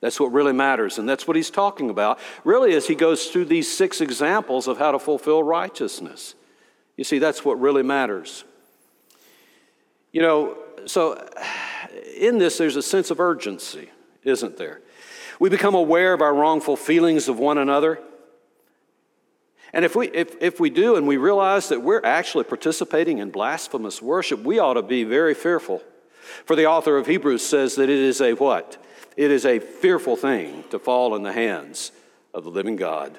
That's 0.00 0.18
what 0.18 0.32
really 0.32 0.54
matters. 0.54 0.96
And 0.96 1.06
that's 1.06 1.28
what 1.28 1.36
he's 1.36 1.50
talking 1.50 1.90
about, 1.90 2.18
really, 2.44 2.74
as 2.74 2.86
he 2.86 2.94
goes 2.94 3.26
through 3.26 3.44
these 3.44 3.70
six 3.70 4.00
examples 4.00 4.68
of 4.68 4.78
how 4.78 4.90
to 4.92 4.98
fulfill 4.98 5.42
righteousness. 5.42 6.34
You 6.96 7.04
see, 7.04 7.18
that's 7.18 7.44
what 7.44 7.60
really 7.60 7.82
matters. 7.82 8.44
You 10.12 10.22
know, 10.22 10.56
so 10.86 11.22
in 12.16 12.38
this, 12.38 12.56
there's 12.56 12.76
a 12.76 12.82
sense 12.82 13.10
of 13.10 13.20
urgency, 13.20 13.90
isn't 14.24 14.56
there? 14.56 14.80
We 15.38 15.50
become 15.50 15.74
aware 15.74 16.14
of 16.14 16.22
our 16.22 16.34
wrongful 16.34 16.76
feelings 16.76 17.28
of 17.28 17.38
one 17.38 17.58
another. 17.58 18.00
And 19.72 19.84
if 19.84 19.96
we, 19.96 20.08
if, 20.08 20.40
if 20.40 20.60
we 20.60 20.68
do 20.70 20.96
and 20.96 21.06
we 21.06 21.16
realize 21.16 21.68
that 21.70 21.82
we're 21.82 22.04
actually 22.04 22.44
participating 22.44 23.18
in 23.18 23.30
blasphemous 23.30 24.02
worship, 24.02 24.40
we 24.40 24.58
ought 24.58 24.74
to 24.74 24.82
be 24.82 25.04
very 25.04 25.34
fearful. 25.34 25.82
For 26.44 26.56
the 26.56 26.66
author 26.66 26.98
of 26.98 27.06
Hebrews 27.06 27.46
says 27.46 27.76
that 27.76 27.88
it 27.88 27.98
is 27.98 28.20
a 28.20 28.34
what? 28.34 28.82
It 29.16 29.30
is 29.30 29.46
a 29.46 29.58
fearful 29.58 30.16
thing 30.16 30.64
to 30.70 30.78
fall 30.78 31.14
in 31.14 31.22
the 31.22 31.32
hands 31.32 31.92
of 32.34 32.44
the 32.44 32.50
living 32.50 32.76
God. 32.76 33.18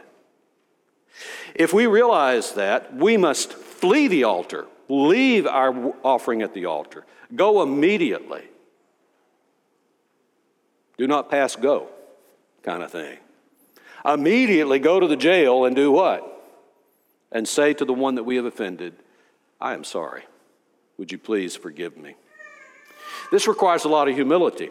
If 1.56 1.74
we 1.74 1.86
realize 1.86 2.54
that, 2.54 2.96
we 2.96 3.18
must 3.18 3.54
flee 3.54 4.08
the 4.08 4.24
altar, 4.24 4.66
leave 4.90 5.46
our 5.46 5.94
offering 6.04 6.42
at 6.42 6.54
the 6.54 6.66
altar, 6.66 7.06
go 7.36 7.62
immediately. 7.62 8.44
Do 10.98 11.08
not 11.08 11.30
pass 11.30 11.56
go, 11.56 11.90
kind 12.64 12.84
of 12.84 12.92
thing. 12.92 13.18
Immediately 14.06 14.80
go 14.80 15.00
to 15.00 15.08
the 15.08 15.16
jail 15.16 15.66
and 15.66 15.76
do 15.76 15.92
what? 15.92 16.33
And 17.34 17.48
say 17.48 17.74
to 17.74 17.84
the 17.84 17.94
one 17.94 18.16
that 18.16 18.24
we 18.24 18.38
have 18.38 18.46
offended, 18.46 18.94
I 19.60 19.74
am 19.74 19.84
sorry. 19.84 20.24
Would 20.98 21.12
you 21.12 21.18
please 21.18 21.56
forgive 21.56 21.98
me? 21.98 22.16
This 23.32 23.48
requires 23.48 23.84
a 23.84 23.90
lot 23.90 24.08
of 24.08 24.16
humility. 24.16 24.70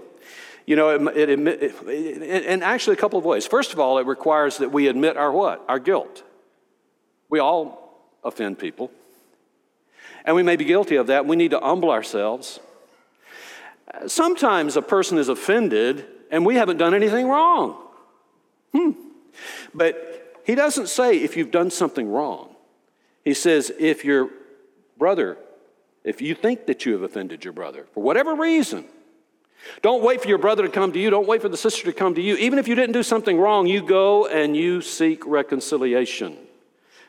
You 0.65 0.77
know, 0.77 0.91
it, 0.91 1.29
it, 1.29 1.49
it, 1.89 2.45
and 2.47 2.63
actually 2.63 2.95
a 2.95 2.99
couple 2.99 3.19
of 3.19 3.25
ways. 3.25 3.47
First 3.47 3.73
of 3.73 3.81
all, 3.81 3.99
it 3.99 4.07
requires 4.07 4.59
that 4.59 4.71
we 4.71 4.87
admit 4.87 5.17
our 5.17 5.33
what? 5.33 5.65
Our 5.69 5.81
guilt. 5.81 6.23
We 7.29 7.41
all 7.41 8.01
offend 8.23 8.61
people. 8.61 8.93
And 10.25 10.37
we 10.37 10.45
may 10.45 10.55
be 10.55 10.65
guilty 10.65 10.97
of 10.97 11.09
that. 11.09 11.27
We 11.27 11.35
need 11.35 11.51
to 11.51 11.59
humble 11.59 11.91
ourselves. 11.91 12.61
Sometimes 14.07 14.77
a 14.77 14.83
person 14.83 15.19
is 15.19 15.29
offended 15.29 16.07
and 16.31 16.47
we 16.47 16.55
haven't 16.55 16.77
done 16.77 16.95
anything 16.95 17.29
wrong. 17.29 17.77
Hmm. 18.73 18.93
But 19.75 20.41
he 20.45 20.55
doesn't 20.55 20.89
say 20.89 21.19
if 21.19 21.37
you've 21.37 21.51
done 21.51 21.71
something 21.71 22.09
wrong. 22.09 22.52
He 23.25 23.35
says 23.35 23.73
if 23.79 24.05
your 24.05 24.31
brother, 24.99 25.39
if 26.05 26.21
you 26.21 26.35
think 26.35 26.67
that 26.67 26.85
you 26.85 26.93
have 26.95 27.03
offended 27.03 27.45
your 27.45 27.53
brother 27.53 27.87
for 27.93 28.03
whatever 28.03 28.35
reason, 28.35 28.85
don't 29.81 30.03
wait 30.03 30.21
for 30.21 30.29
your 30.29 30.39
brother 30.39 30.65
to 30.65 30.69
come 30.69 30.93
to 30.93 30.99
you. 30.99 31.11
Don't 31.11 31.27
wait 31.27 31.41
for 31.41 31.49
the 31.49 31.57
sister 31.57 31.85
to 31.85 31.93
come 31.93 32.15
to 32.15 32.21
you. 32.21 32.37
Even 32.37 32.59
if 32.59 32.67
you 32.67 32.75
didn't 32.75 32.93
do 32.93 33.03
something 33.03 33.39
wrong, 33.39 33.67
you 33.67 33.87
go 33.87 34.27
and 34.27 34.57
you 34.57 34.81
seek 34.81 35.25
reconciliation. 35.27 36.37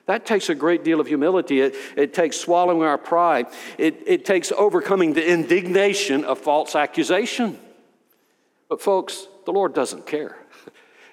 That 0.05 0.25
takes 0.25 0.49
a 0.49 0.55
great 0.55 0.83
deal 0.83 0.99
of 0.99 1.07
humility. 1.07 1.61
It, 1.61 1.75
it 1.95 2.13
takes 2.13 2.37
swallowing 2.37 2.83
our 2.83 2.97
pride. 2.97 3.47
It, 3.77 4.03
it 4.05 4.25
takes 4.25 4.51
overcoming 4.51 5.13
the 5.13 5.25
indignation 5.27 6.25
of 6.25 6.39
false 6.39 6.75
accusation. 6.75 7.57
But, 8.69 8.81
folks, 8.81 9.27
the 9.45 9.51
Lord 9.51 9.73
doesn't 9.73 10.05
care. 10.05 10.37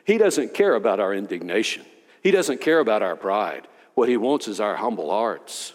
He 0.03 0.19
doesn't 0.19 0.55
care 0.55 0.75
about 0.75 0.99
our 0.99 1.15
indignation, 1.15 1.85
He 2.23 2.33
doesn't 2.33 2.61
care 2.61 2.81
about 2.81 3.03
our 3.03 3.15
pride. 3.15 3.69
What 4.01 4.09
He 4.09 4.17
wants 4.17 4.49
is 4.49 4.61
our 4.61 4.77
humble 4.77 5.11
hearts. 5.11 5.75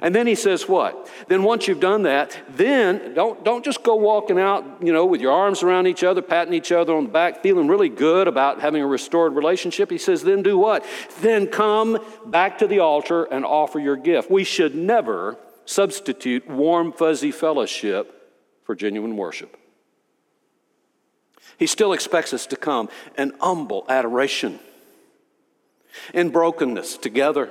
And 0.00 0.14
then 0.14 0.26
he 0.26 0.34
says 0.34 0.66
what? 0.66 1.10
Then 1.28 1.42
once 1.42 1.68
you've 1.68 1.78
done 1.78 2.04
that, 2.04 2.40
then 2.48 3.12
don't, 3.12 3.44
don't 3.44 3.62
just 3.62 3.82
go 3.82 3.96
walking 3.96 4.40
out, 4.40 4.64
you 4.80 4.94
know, 4.94 5.04
with 5.04 5.20
your 5.20 5.32
arms 5.32 5.62
around 5.62 5.86
each 5.86 6.02
other, 6.02 6.22
patting 6.22 6.54
each 6.54 6.72
other 6.72 6.94
on 6.94 7.04
the 7.04 7.10
back, 7.10 7.42
feeling 7.42 7.68
really 7.68 7.90
good 7.90 8.28
about 8.28 8.62
having 8.62 8.80
a 8.80 8.86
restored 8.86 9.34
relationship. 9.34 9.90
He 9.90 9.98
says, 9.98 10.22
then 10.22 10.42
do 10.42 10.56
what? 10.56 10.86
Then 11.20 11.46
come 11.46 11.98
back 12.24 12.56
to 12.60 12.66
the 12.66 12.78
altar 12.78 13.24
and 13.24 13.44
offer 13.44 13.78
your 13.78 13.96
gift. 13.96 14.30
We 14.30 14.42
should 14.42 14.74
never 14.74 15.36
substitute 15.66 16.48
warm, 16.48 16.92
fuzzy 16.92 17.30
fellowship 17.30 18.32
for 18.64 18.74
genuine 18.74 19.18
worship. 19.18 19.54
He 21.58 21.66
still 21.66 21.92
expects 21.92 22.32
us 22.32 22.46
to 22.46 22.56
come 22.56 22.88
in 23.18 23.34
humble 23.38 23.84
adoration, 23.90 24.60
in 26.12 26.30
brokenness 26.30 26.96
together 26.96 27.50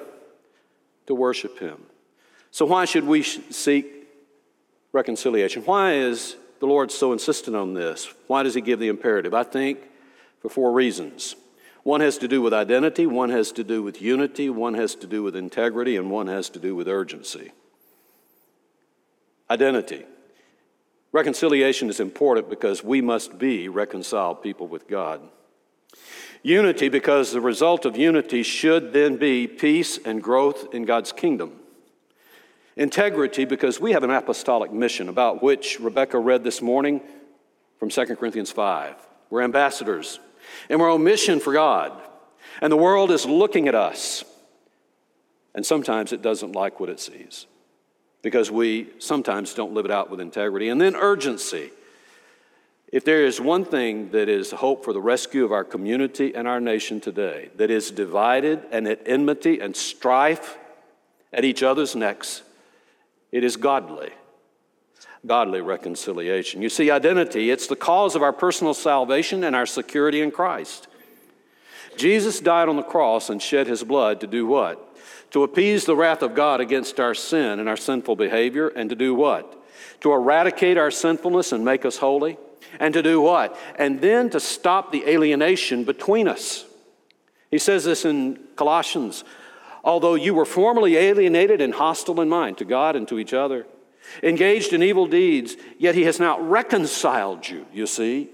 to 1.07 1.15
worship 1.15 1.59
Him. 1.59 1.83
So, 2.51 2.65
why 2.65 2.85
should 2.85 3.05
we 3.05 3.23
seek 3.23 3.85
reconciliation? 4.91 5.63
Why 5.63 5.93
is 5.93 6.35
the 6.59 6.67
Lord 6.67 6.91
so 6.91 7.13
insistent 7.13 7.55
on 7.55 7.73
this? 7.73 8.13
Why 8.27 8.43
does 8.43 8.53
He 8.53 8.61
give 8.61 8.79
the 8.79 8.87
imperative? 8.87 9.33
I 9.33 9.43
think 9.43 9.79
for 10.41 10.49
four 10.49 10.71
reasons. 10.71 11.35
One 11.83 11.99
has 11.99 12.17
to 12.19 12.27
do 12.29 12.41
with 12.41 12.53
identity, 12.53 13.05
one 13.05 13.29
has 13.29 13.51
to 13.53 13.63
do 13.63 13.83
with 13.83 14.01
unity, 14.01 14.49
one 14.49 14.73
has 14.75 14.95
to 14.95 15.07
do 15.07 15.21
with 15.21 15.35
integrity, 15.35 15.97
and 15.97 16.09
one 16.09 16.27
has 16.27 16.49
to 16.51 16.59
do 16.59 16.75
with 16.75 16.87
urgency. 16.87 17.51
Identity. 19.49 20.05
Reconciliation 21.11 21.89
is 21.89 21.99
important 21.99 22.49
because 22.49 22.83
we 22.83 23.01
must 23.01 23.37
be 23.37 23.67
reconciled 23.67 24.41
people 24.41 24.67
with 24.67 24.87
God. 24.87 25.21
Unity, 26.43 26.89
because 26.89 27.31
the 27.31 27.39
result 27.41 27.85
of 27.85 27.97
unity 27.97 28.43
should 28.43 28.91
then 28.91 29.15
be 29.15 29.47
peace 29.47 29.97
and 29.97 30.21
growth 30.21 30.73
in 30.73 30.83
God's 30.83 31.13
kingdom. 31.13 31.53
Integrity, 32.75 33.45
because 33.45 33.79
we 33.79 33.93
have 33.93 34.03
an 34.03 34.09
apostolic 34.09 34.71
mission 34.71 35.07
about 35.07 35.41
which 35.41 35.79
Rebecca 35.79 36.19
read 36.19 36.43
this 36.43 36.61
morning 36.61 37.01
from 37.79 37.89
2 37.89 38.17
Corinthians 38.17 38.51
5. 38.51 38.95
We're 39.29 39.41
ambassadors, 39.41 40.19
and 40.69 40.81
we're 40.81 40.93
on 40.93 41.03
mission 41.03 41.39
for 41.39 41.53
God, 41.53 41.93
and 42.61 42.71
the 42.71 42.77
world 42.77 43.09
is 43.09 43.25
looking 43.25 43.69
at 43.69 43.75
us, 43.75 44.25
and 45.55 45.65
sometimes 45.65 46.11
it 46.11 46.21
doesn't 46.21 46.51
like 46.51 46.79
what 46.79 46.89
it 46.89 46.99
sees 46.99 47.47
because 48.21 48.49
we 48.49 48.87
sometimes 48.99 49.53
don't 49.53 49.73
live 49.73 49.85
it 49.85 49.91
out 49.91 50.09
with 50.09 50.19
integrity. 50.19 50.69
And 50.69 50.81
then 50.81 50.95
urgency. 50.95 51.71
If 52.93 53.05
there 53.05 53.25
is 53.25 53.41
one 53.41 53.65
thing 53.65 54.11
that 54.11 54.29
is 54.29 54.51
hope 54.51 54.85
for 54.85 54.93
the 54.93 55.01
rescue 55.01 55.43
of 55.43 55.51
our 55.51 55.63
community 55.63 56.35
and 56.35 56.47
our 56.47 56.61
nation 56.61 57.01
today, 57.01 57.49
that 57.55 57.71
is 57.71 57.89
divided 57.89 58.61
and 58.71 58.87
at 58.87 59.01
enmity 59.07 59.59
and 59.59 59.75
strife 59.75 60.59
at 61.33 61.43
each 61.43 61.63
other's 61.63 61.95
necks, 61.95 62.43
it 63.31 63.43
is 63.43 63.57
godly, 63.57 64.11
godly 65.25 65.59
reconciliation. 65.59 66.61
You 66.61 66.69
see, 66.69 66.91
identity, 66.91 67.49
it's 67.49 67.65
the 67.65 67.75
cause 67.75 68.13
of 68.13 68.21
our 68.21 68.31
personal 68.31 68.75
salvation 68.75 69.43
and 69.43 69.55
our 69.55 69.65
security 69.65 70.21
in 70.21 70.29
Christ. 70.29 70.87
Jesus 71.97 72.39
died 72.41 72.69
on 72.69 72.75
the 72.75 72.83
cross 72.83 73.27
and 73.27 73.41
shed 73.41 73.65
his 73.65 73.83
blood 73.83 74.21
to 74.21 74.27
do 74.27 74.45
what? 74.45 74.95
To 75.31 75.41
appease 75.41 75.85
the 75.85 75.95
wrath 75.95 76.21
of 76.21 76.35
God 76.35 76.61
against 76.61 76.99
our 76.99 77.15
sin 77.15 77.59
and 77.59 77.67
our 77.67 77.75
sinful 77.75 78.17
behavior, 78.17 78.67
and 78.67 78.87
to 78.91 78.95
do 78.95 79.15
what? 79.15 79.59
To 80.01 80.13
eradicate 80.13 80.77
our 80.77 80.91
sinfulness 80.91 81.51
and 81.51 81.65
make 81.65 81.85
us 81.85 81.97
holy. 81.97 82.37
And 82.79 82.93
to 82.93 83.03
do 83.03 83.21
what? 83.21 83.57
And 83.77 84.01
then 84.01 84.29
to 84.31 84.39
stop 84.39 84.91
the 84.91 85.07
alienation 85.07 85.83
between 85.83 86.27
us. 86.27 86.65
He 87.51 87.59
says 87.59 87.83
this 87.83 88.05
in 88.05 88.39
Colossians 88.55 89.23
although 89.83 90.15
you 90.15 90.33
were 90.33 90.45
formerly 90.45 90.95
alienated 90.95 91.59
and 91.59 91.73
hostile 91.73 92.21
in 92.21 92.29
mind 92.29 92.57
to 92.57 92.65
God 92.65 92.95
and 92.95 93.07
to 93.09 93.19
each 93.19 93.33
other, 93.33 93.65
engaged 94.21 94.73
in 94.73 94.81
evil 94.81 95.07
deeds, 95.07 95.55
yet 95.77 95.95
he 95.95 96.03
has 96.03 96.19
now 96.19 96.39
reconciled 96.39 97.47
you, 97.47 97.65
you 97.73 97.85
see, 97.85 98.29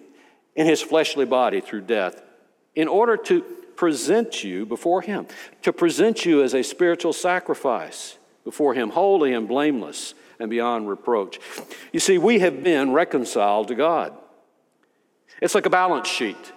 in 0.56 0.66
his 0.68 0.82
fleshly 0.82 1.26
body 1.26 1.62
through 1.62 1.82
death, 1.82 2.22
in 2.76 2.88
order 2.88 3.18
to 3.18 3.42
present 3.76 4.44
you 4.44 4.66
before 4.66 5.02
him, 5.02 5.26
to 5.62 5.72
present 5.72 6.26
you 6.26 6.44
as 6.44 6.54
a 6.54 6.64
spiritual 6.64 7.14
sacrifice 7.14 8.18
before 8.44 8.74
him, 8.74 8.90
holy 8.90 9.34
and 9.34 9.48
blameless 9.48 10.14
and 10.40 10.50
beyond 10.50 10.90
reproach. 10.90 11.40
You 11.92 12.00
see, 12.00 12.18
we 12.18 12.40
have 12.40 12.64
been 12.64 12.92
reconciled 12.92 13.70
to 13.70 13.76
God. 13.76 14.14
It's 15.42 15.56
like 15.56 15.66
a 15.66 15.70
balance 15.70 16.08
sheet. 16.08 16.54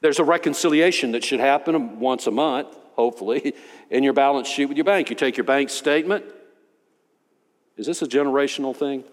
There's 0.00 0.18
a 0.18 0.24
reconciliation 0.24 1.12
that 1.12 1.24
should 1.24 1.40
happen 1.40 1.98
once 1.98 2.26
a 2.26 2.30
month 2.30 2.76
hopefully, 2.94 3.54
in 3.90 4.02
your 4.02 4.12
balance 4.12 4.48
sheet 4.48 4.66
with 4.66 4.76
your 4.76 4.84
bank. 4.84 5.10
You 5.10 5.16
take 5.16 5.36
your 5.36 5.44
bank 5.44 5.70
statement. 5.70 6.24
Is 7.76 7.86
this 7.86 8.02
a 8.02 8.06
generational 8.06 8.74
thing? 8.74 9.04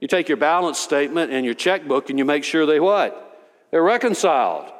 You 0.00 0.08
take 0.08 0.28
your 0.28 0.36
balance 0.36 0.78
statement 0.78 1.32
and 1.32 1.44
your 1.44 1.54
checkbook 1.54 2.10
and 2.10 2.18
you 2.18 2.24
make 2.24 2.44
sure 2.44 2.66
they 2.66 2.80
what? 2.80 3.20
They're 3.70 3.82
reconciled. 3.82 4.70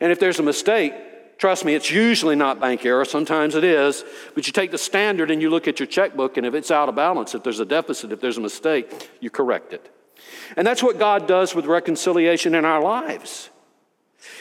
And 0.00 0.12
if 0.12 0.20
there's 0.20 0.38
a 0.38 0.42
mistake, 0.42 0.94
trust 1.38 1.64
me, 1.64 1.74
it's 1.74 1.90
usually 1.90 2.36
not 2.36 2.60
bank 2.60 2.86
error, 2.86 3.04
sometimes 3.04 3.56
it 3.56 3.64
is, 3.64 4.04
but 4.36 4.46
you 4.46 4.52
take 4.52 4.70
the 4.70 4.78
standard 4.78 5.32
and 5.32 5.42
you 5.42 5.50
look 5.50 5.66
at 5.66 5.80
your 5.80 5.88
checkbook, 5.88 6.36
and 6.36 6.46
if 6.46 6.54
it's 6.54 6.70
out 6.70 6.88
of 6.88 6.94
balance, 6.94 7.34
if 7.34 7.42
there's 7.42 7.58
a 7.58 7.64
deficit, 7.64 8.12
if 8.12 8.20
there's 8.20 8.38
a 8.38 8.40
mistake, 8.40 9.10
you 9.20 9.30
correct 9.30 9.72
it. 9.72 9.92
And 10.56 10.66
that's 10.66 10.82
what 10.82 10.98
God 10.98 11.26
does 11.26 11.54
with 11.54 11.66
reconciliation 11.66 12.54
in 12.54 12.64
our 12.64 12.82
lives. 12.82 13.50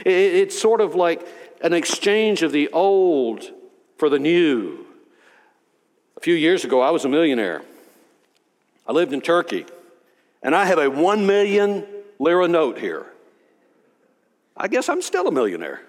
It's 0.05 0.59
sort 0.59 0.81
of 0.81 0.95
like 0.95 1.27
an 1.61 1.73
exchange 1.73 2.43
of 2.43 2.51
the 2.51 2.69
old 2.69 3.51
for 3.97 4.09
the 4.09 4.19
new. 4.19 4.85
A 6.15 6.19
few 6.19 6.33
years 6.33 6.63
ago, 6.63 6.81
I 6.81 6.91
was 6.91 7.05
a 7.05 7.09
millionaire. 7.09 7.61
I 8.87 8.91
lived 8.91 9.13
in 9.13 9.21
Turkey, 9.21 9.65
and 10.41 10.55
I 10.55 10.65
have 10.65 10.79
a 10.79 10.89
1 10.89 11.25
million 11.25 11.85
lira 12.19 12.47
note 12.47 12.79
here. 12.79 13.05
I 14.55 14.67
guess 14.67 14.89
I'm 14.89 15.01
still 15.01 15.27
a 15.27 15.31
millionaire. 15.31 15.81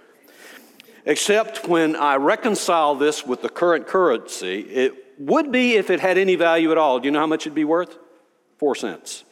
Except 1.06 1.66
when 1.66 1.96
I 1.96 2.16
reconcile 2.16 2.94
this 2.94 3.26
with 3.26 3.40
the 3.40 3.48
current 3.48 3.86
currency, 3.86 4.60
it 4.60 4.94
would 5.18 5.50
be 5.50 5.76
if 5.76 5.88
it 5.88 6.00
had 6.00 6.18
any 6.18 6.34
value 6.34 6.70
at 6.70 6.78
all. 6.78 7.00
Do 7.00 7.06
you 7.06 7.12
know 7.12 7.20
how 7.20 7.26
much 7.26 7.46
it'd 7.46 7.54
be 7.54 7.64
worth? 7.64 7.96
Four 8.58 8.74
cents. 8.74 9.24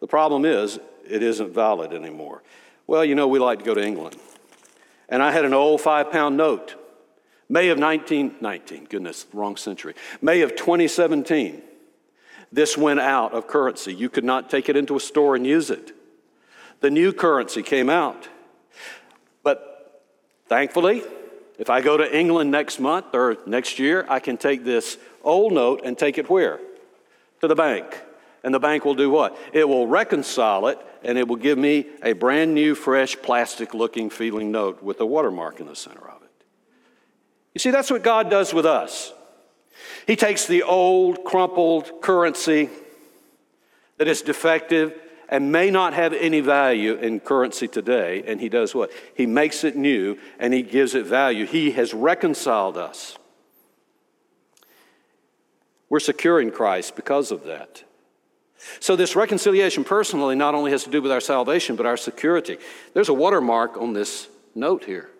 The 0.00 0.06
problem 0.06 0.44
is, 0.44 0.78
it 1.08 1.22
isn't 1.22 1.52
valid 1.52 1.92
anymore. 1.92 2.42
Well, 2.86 3.04
you 3.04 3.14
know, 3.14 3.28
we 3.28 3.38
like 3.38 3.60
to 3.60 3.64
go 3.64 3.74
to 3.74 3.84
England. 3.84 4.16
And 5.08 5.22
I 5.22 5.32
had 5.32 5.44
an 5.44 5.54
old 5.54 5.80
five 5.80 6.10
pound 6.10 6.36
note, 6.36 6.74
May 7.48 7.68
of 7.68 7.78
1919, 7.78 8.86
goodness, 8.86 9.26
wrong 9.32 9.56
century, 9.56 9.94
May 10.20 10.42
of 10.42 10.56
2017. 10.56 11.62
This 12.52 12.76
went 12.76 13.00
out 13.00 13.32
of 13.32 13.48
currency. 13.48 13.94
You 13.94 14.08
could 14.08 14.24
not 14.24 14.50
take 14.50 14.68
it 14.68 14.76
into 14.76 14.96
a 14.96 15.00
store 15.00 15.34
and 15.36 15.46
use 15.46 15.70
it. 15.70 15.92
The 16.80 16.90
new 16.90 17.12
currency 17.12 17.62
came 17.62 17.90
out. 17.90 18.28
But 19.42 20.02
thankfully, 20.46 21.02
if 21.58 21.70
I 21.70 21.80
go 21.80 21.96
to 21.96 22.16
England 22.16 22.50
next 22.50 22.78
month 22.78 23.06
or 23.14 23.38
next 23.46 23.78
year, 23.78 24.06
I 24.08 24.20
can 24.20 24.36
take 24.36 24.64
this 24.64 24.98
old 25.22 25.52
note 25.52 25.82
and 25.84 25.98
take 25.98 26.18
it 26.18 26.30
where? 26.30 26.60
To 27.40 27.48
the 27.48 27.54
bank. 27.54 28.00
And 28.44 28.54
the 28.54 28.60
bank 28.60 28.84
will 28.84 28.94
do 28.94 29.10
what? 29.10 29.36
It 29.52 29.68
will 29.68 29.86
reconcile 29.86 30.68
it 30.68 30.78
and 31.02 31.18
it 31.18 31.26
will 31.28 31.36
give 31.36 31.58
me 31.58 31.86
a 32.02 32.12
brand 32.12 32.54
new, 32.54 32.74
fresh, 32.74 33.16
plastic 33.20 33.74
looking, 33.74 34.10
feeling 34.10 34.50
note 34.50 34.82
with 34.82 35.00
a 35.00 35.06
watermark 35.06 35.60
in 35.60 35.66
the 35.66 35.76
center 35.76 36.08
of 36.08 36.22
it. 36.22 36.44
You 37.54 37.58
see, 37.58 37.70
that's 37.70 37.90
what 37.90 38.02
God 38.02 38.30
does 38.30 38.52
with 38.52 38.66
us. 38.66 39.12
He 40.06 40.16
takes 40.16 40.46
the 40.46 40.62
old, 40.62 41.24
crumpled 41.24 42.00
currency 42.02 42.70
that 43.98 44.08
is 44.08 44.22
defective 44.22 44.94
and 45.28 45.50
may 45.50 45.70
not 45.70 45.94
have 45.94 46.12
any 46.12 46.40
value 46.40 46.94
in 46.94 47.18
currency 47.20 47.66
today, 47.66 48.22
and 48.26 48.40
He 48.40 48.48
does 48.48 48.74
what? 48.74 48.90
He 49.14 49.26
makes 49.26 49.64
it 49.64 49.76
new 49.76 50.18
and 50.38 50.54
He 50.54 50.62
gives 50.62 50.94
it 50.94 51.06
value. 51.06 51.46
He 51.46 51.72
has 51.72 51.92
reconciled 51.92 52.76
us. 52.76 53.18
We're 55.88 56.00
secure 56.00 56.40
in 56.40 56.50
Christ 56.50 56.96
because 56.96 57.30
of 57.30 57.44
that. 57.44 57.84
So, 58.80 58.96
this 58.96 59.16
reconciliation 59.16 59.84
personally 59.84 60.34
not 60.34 60.54
only 60.54 60.70
has 60.70 60.84
to 60.84 60.90
do 60.90 61.02
with 61.02 61.12
our 61.12 61.20
salvation, 61.20 61.76
but 61.76 61.86
our 61.86 61.96
security. 61.96 62.58
There's 62.94 63.08
a 63.08 63.14
watermark 63.14 63.76
on 63.76 63.92
this 63.92 64.28
note 64.54 64.84
here. 64.84 65.10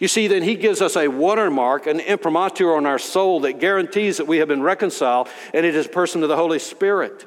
You 0.00 0.08
see, 0.08 0.28
then 0.28 0.42
he 0.42 0.54
gives 0.54 0.80
us 0.80 0.96
a 0.96 1.08
watermark, 1.08 1.86
an 1.86 2.00
imprimatur 2.00 2.74
on 2.74 2.86
our 2.86 2.98
soul 2.98 3.40
that 3.40 3.60
guarantees 3.60 4.16
that 4.16 4.26
we 4.26 4.38
have 4.38 4.48
been 4.48 4.62
reconciled, 4.62 5.28
and 5.52 5.66
it 5.66 5.74
is 5.74 5.86
a 5.86 5.90
person 5.90 6.22
of 6.22 6.28
the 6.28 6.36
Holy 6.36 6.58
Spirit. 6.58 7.26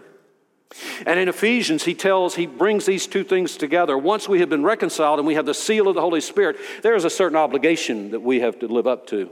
And 1.05 1.19
in 1.19 1.27
Ephesians, 1.27 1.83
he 1.83 1.93
tells, 1.93 2.35
he 2.35 2.45
brings 2.47 2.85
these 2.85 3.05
two 3.05 3.23
things 3.23 3.57
together. 3.57 3.97
Once 3.97 4.29
we 4.29 4.39
have 4.39 4.49
been 4.49 4.63
reconciled 4.63 5.19
and 5.19 5.27
we 5.27 5.35
have 5.35 5.45
the 5.45 5.53
seal 5.53 5.87
of 5.87 5.95
the 5.95 6.01
Holy 6.01 6.21
Spirit, 6.21 6.57
there 6.81 6.95
is 6.95 7.03
a 7.03 7.09
certain 7.09 7.37
obligation 7.37 8.11
that 8.11 8.21
we 8.21 8.39
have 8.39 8.59
to 8.59 8.67
live 8.67 8.87
up 8.87 9.05
to. 9.07 9.29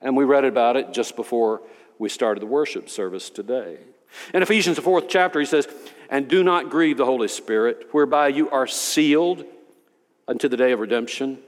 And 0.00 0.16
we 0.16 0.24
read 0.24 0.44
about 0.44 0.76
it 0.76 0.92
just 0.92 1.16
before 1.16 1.62
we 1.98 2.08
started 2.08 2.40
the 2.40 2.46
worship 2.46 2.88
service 2.88 3.28
today. 3.30 3.78
In 4.34 4.42
Ephesians, 4.42 4.76
the 4.76 4.82
fourth 4.82 5.08
chapter, 5.08 5.38
he 5.40 5.46
says, 5.46 5.68
And 6.08 6.28
do 6.28 6.42
not 6.42 6.70
grieve 6.70 6.96
the 6.96 7.04
Holy 7.04 7.28
Spirit, 7.28 7.88
whereby 7.92 8.28
you 8.28 8.50
are 8.50 8.66
sealed 8.66 9.44
unto 10.28 10.48
the 10.48 10.56
day 10.56 10.72
of 10.72 10.80
redemption. 10.80 11.38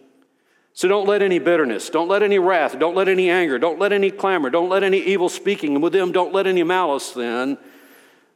So 0.73 0.87
don't 0.87 1.09
let 1.09 1.23
any 1.23 1.41
bitterness, 1.41 1.91
don't 1.91 2.09
let 2.09 2.23
any 2.23 2.39
wrath, 2.39 2.79
don't 2.79 2.95
let 2.95 3.09
any 3.09 3.31
anger, 3.31 3.59
don't 3.59 3.81
let 3.81 3.93
any 3.93 4.13
clamor, 4.13 4.49
don't 4.49 4.69
let 4.69 4.85
any 4.85 4.99
evil 4.99 5.29
speaking, 5.29 5.75
and 5.75 5.83
with 5.83 5.93
them 5.93 6.13
don't 6.13 6.33
let 6.33 6.47
any 6.47 6.63
malice 6.63 7.11
then 7.11 7.59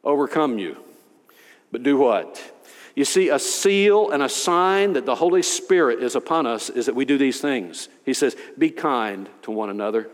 overcome 0.02 0.58
you. 0.58 0.76
But 1.70 1.84
do 1.84 1.96
what? 1.96 2.42
You 2.96 3.04
see, 3.04 3.28
a 3.28 3.38
seal 3.38 4.10
and 4.10 4.22
a 4.22 4.28
sign 4.28 4.94
that 4.94 5.06
the 5.06 5.14
Holy 5.14 5.42
Spirit 5.42 6.02
is 6.02 6.16
upon 6.16 6.46
us 6.46 6.68
is 6.68 6.86
that 6.86 6.94
we 6.94 7.04
do 7.04 7.16
these 7.16 7.40
things. 7.40 7.88
He 8.04 8.12
says, 8.12 8.36
Be 8.58 8.70
kind 8.70 9.28
to 9.42 9.50
one 9.50 9.70
another, 9.70 10.10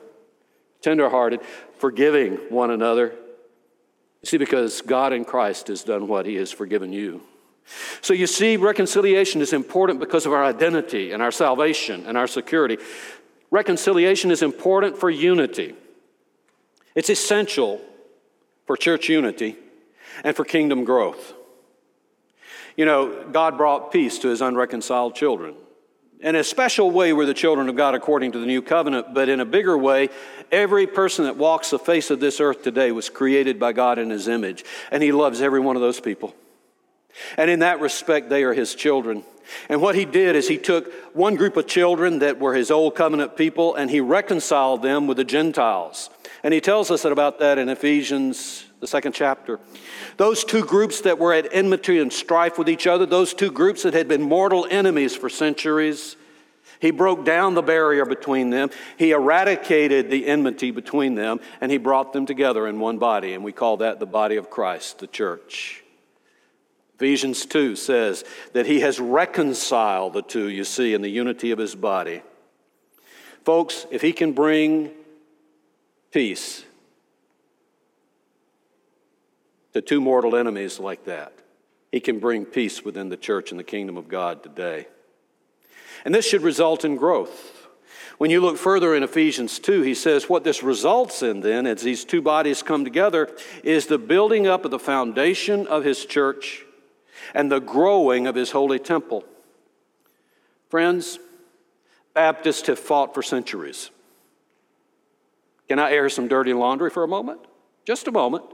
tenderhearted, 0.83 1.41
forgiving 1.79 2.35
one 2.51 2.71
another 2.71 3.15
See, 4.29 4.37
because 4.37 4.83
God 4.83 5.15
in 5.15 5.25
Christ 5.25 5.69
has 5.69 5.83
done 5.83 6.07
what? 6.07 6.27
He 6.27 6.35
has 6.35 6.53
forgiven 6.53 6.93
you. 6.93 7.23
So 8.03 8.13
you 8.13 8.27
see, 8.27 8.59
reconciliation 8.59 9.41
is 9.41 9.55
important 9.55 10.01
because 10.01 10.27
of 10.27 10.35
our 10.35 10.45
identity 10.45 11.13
and 11.13 11.23
our 11.23 11.31
salvation 11.31 12.05
and 12.05 12.19
our 12.19 12.27
security. 12.27 12.77
Reconciliation 13.51 14.31
is 14.31 14.43
important 14.43 14.99
for 14.99 15.09
unity. 15.09 15.75
It's 16.95 17.09
essential 17.09 17.81
for 18.67 18.77
church 18.77 19.09
unity 19.09 19.57
and 20.23 20.37
for 20.37 20.45
kingdom 20.45 20.85
growth. 20.85 21.33
You 22.77 22.85
know, 22.85 23.31
God 23.33 23.57
brought 23.57 23.93
peace 23.93 24.19
to 24.19 24.29
his 24.29 24.43
unreconciled 24.43 25.15
children. 25.15 25.55
In 26.21 26.35
a 26.35 26.43
special 26.43 26.91
way, 26.91 27.13
we're 27.13 27.27
the 27.27 27.35
children 27.35 27.69
of 27.69 27.77
God 27.77 27.95
according 27.95 28.33
to 28.33 28.41
the 28.41 28.47
new 28.47 28.61
covenant, 28.61 29.15
but 29.15 29.29
in 29.29 29.39
a 29.39 29.45
bigger 29.45 29.79
way, 29.79 30.09
every 30.51 30.87
person 30.87 31.27
that 31.27 31.37
walks 31.37 31.71
the 31.71 31.79
face 31.79 32.11
of 32.11 32.19
this 32.19 32.41
earth 32.41 32.63
today 32.63 32.91
was 32.91 33.09
created 33.09 33.61
by 33.61 33.73
God 33.73 33.99
in 33.99 34.11
his 34.11 34.27
image, 34.27 34.65
and 34.91 35.01
he 35.01 35.13
loves 35.13 35.41
every 35.41 35.61
one 35.61 35.77
of 35.77 35.83
those 35.83 36.01
people. 36.01 36.35
And 37.37 37.49
in 37.49 37.61
that 37.61 37.81
respect, 37.81 38.31
they 38.31 38.43
are 38.43 38.53
his 38.53 38.75
children. 38.75 39.23
And 39.69 39.81
what 39.81 39.95
he 39.95 40.05
did 40.05 40.37
is 40.37 40.49
he 40.49 40.59
took 40.59 40.93
one 41.15 41.37
group 41.37 41.57
of 41.57 41.67
children 41.67 42.19
that 42.19 42.39
were 42.39 42.55
his 42.55 42.71
old 42.71 42.95
covenant 42.95 43.37
people 43.37 43.75
and 43.75 43.91
he 43.91 44.01
reconciled 44.01 44.83
them 44.83 45.07
with 45.07 45.17
the 45.17 45.25
Gentiles. 45.25 46.11
And 46.43 46.53
he 46.53 46.61
tells 46.61 46.91
us 46.91 47.05
about 47.05 47.39
that 47.39 47.59
in 47.59 47.69
Ephesians, 47.69 48.68
the 48.81 48.87
second 48.87 49.13
chapter. 49.13 49.59
Those 50.17 50.45
two 50.45 50.65
groups 50.65 51.01
that 51.03 51.19
were 51.19 51.33
at 51.33 51.49
enmity 51.53 51.99
and 51.99 52.13
strife 52.13 52.59
with 52.59 52.69
each 52.69 52.87
other, 52.87 53.07
those 53.07 53.35
two 53.35 53.51
groups 53.51 53.83
that 53.83 53.95
had 53.95 54.09
been 54.09 54.23
mortal 54.23 54.67
enemies 54.71 55.17
for 55.17 55.29
centuries, 55.29 56.17
he 56.81 56.91
broke 56.91 57.25
down 57.25 57.55
the 57.55 57.63
barrier 57.63 58.05
between 58.05 58.51
them. 58.51 58.71
He 58.97 59.11
eradicated 59.11 60.11
the 60.11 60.27
enmity 60.27 60.71
between 60.71 61.17
them, 61.17 61.41
and 61.61 61.73
he 61.73 61.79
brought 61.79 62.13
them 62.13 62.27
together 62.27 62.67
in 62.69 62.79
one 62.79 62.99
body. 62.99 63.35
And 63.35 63.43
we 63.43 63.53
call 63.53 63.79
that 63.79 63.99
the 63.99 64.07
body 64.07 64.37
of 64.37 64.51
Christ, 64.51 64.99
the 65.01 65.09
church. 65.09 65.83
Ephesians 66.95 67.47
2 67.47 67.77
says 67.77 68.25
that 68.53 68.67
he 68.67 68.81
has 68.81 68.99
reconciled 68.99 70.13
the 70.13 70.23
two, 70.23 70.49
you 70.49 70.65
see, 70.65 70.95
in 70.95 71.03
the 71.03 71.09
unity 71.09 71.51
of 71.51 71.59
his 71.59 71.75
body. 71.75 72.23
Folks, 73.45 73.87
if 73.91 74.03
he 74.03 74.13
can 74.13 74.33
bring 74.33 74.91
peace 76.11 76.65
to 79.73 79.81
two 79.81 80.01
mortal 80.01 80.37
enemies 80.37 80.79
like 80.79 81.05
that. 81.05 81.33
He 81.93 82.01
can 82.01 82.19
bring 82.19 82.45
peace 82.45 82.85
within 82.85 83.09
the 83.09 83.17
church 83.17 83.51
and 83.51 83.59
the 83.59 83.65
kingdom 83.65 83.97
of 83.97 84.09
God 84.09 84.43
today. 84.43 84.89
And 86.05 86.15
this 86.15 86.27
should 86.27 86.43
result 86.43 86.85
in 86.85 86.97
growth. 86.97 87.55
When 88.19 88.31
you 88.31 88.41
look 88.41 88.57
further 88.57 88.95
in 88.95 89.03
Ephesians 89.03 89.59
2, 89.59 89.83
he 89.83 89.95
says 89.95 90.29
what 90.29 90.45
this 90.45 90.63
results 90.63 91.23
in 91.23 91.41
then, 91.41 91.67
as 91.67 91.83
these 91.83 92.05
two 92.05 92.21
bodies 92.21 92.63
come 92.63 92.85
together, 92.85 93.35
is 93.63 93.87
the 93.87 93.99
building 93.99 94.47
up 94.47 94.65
of 94.65 94.71
the 94.71 94.79
foundation 94.79 95.67
of 95.67 95.85
his 95.85 96.05
church 96.05 96.65
and 97.35 97.51
the 97.51 97.61
growing 97.61 98.27
of 98.27 98.35
his 98.35 98.51
holy 98.51 98.79
temple. 98.79 99.25
Friends, 100.69 101.19
Baptists 102.19 102.67
have 102.67 102.81
fought 102.81 103.15
for 103.15 103.23
centuries. 103.23 103.93
Can 105.69 105.79
I 105.79 105.93
air 105.93 106.09
some 106.09 106.27
dirty 106.27 106.53
laundry 106.53 106.91
for 106.91 107.05
a 107.05 107.09
moment? 107.09 107.41
Just 107.85 108.09
a 108.09 108.11
moment. 108.11 108.45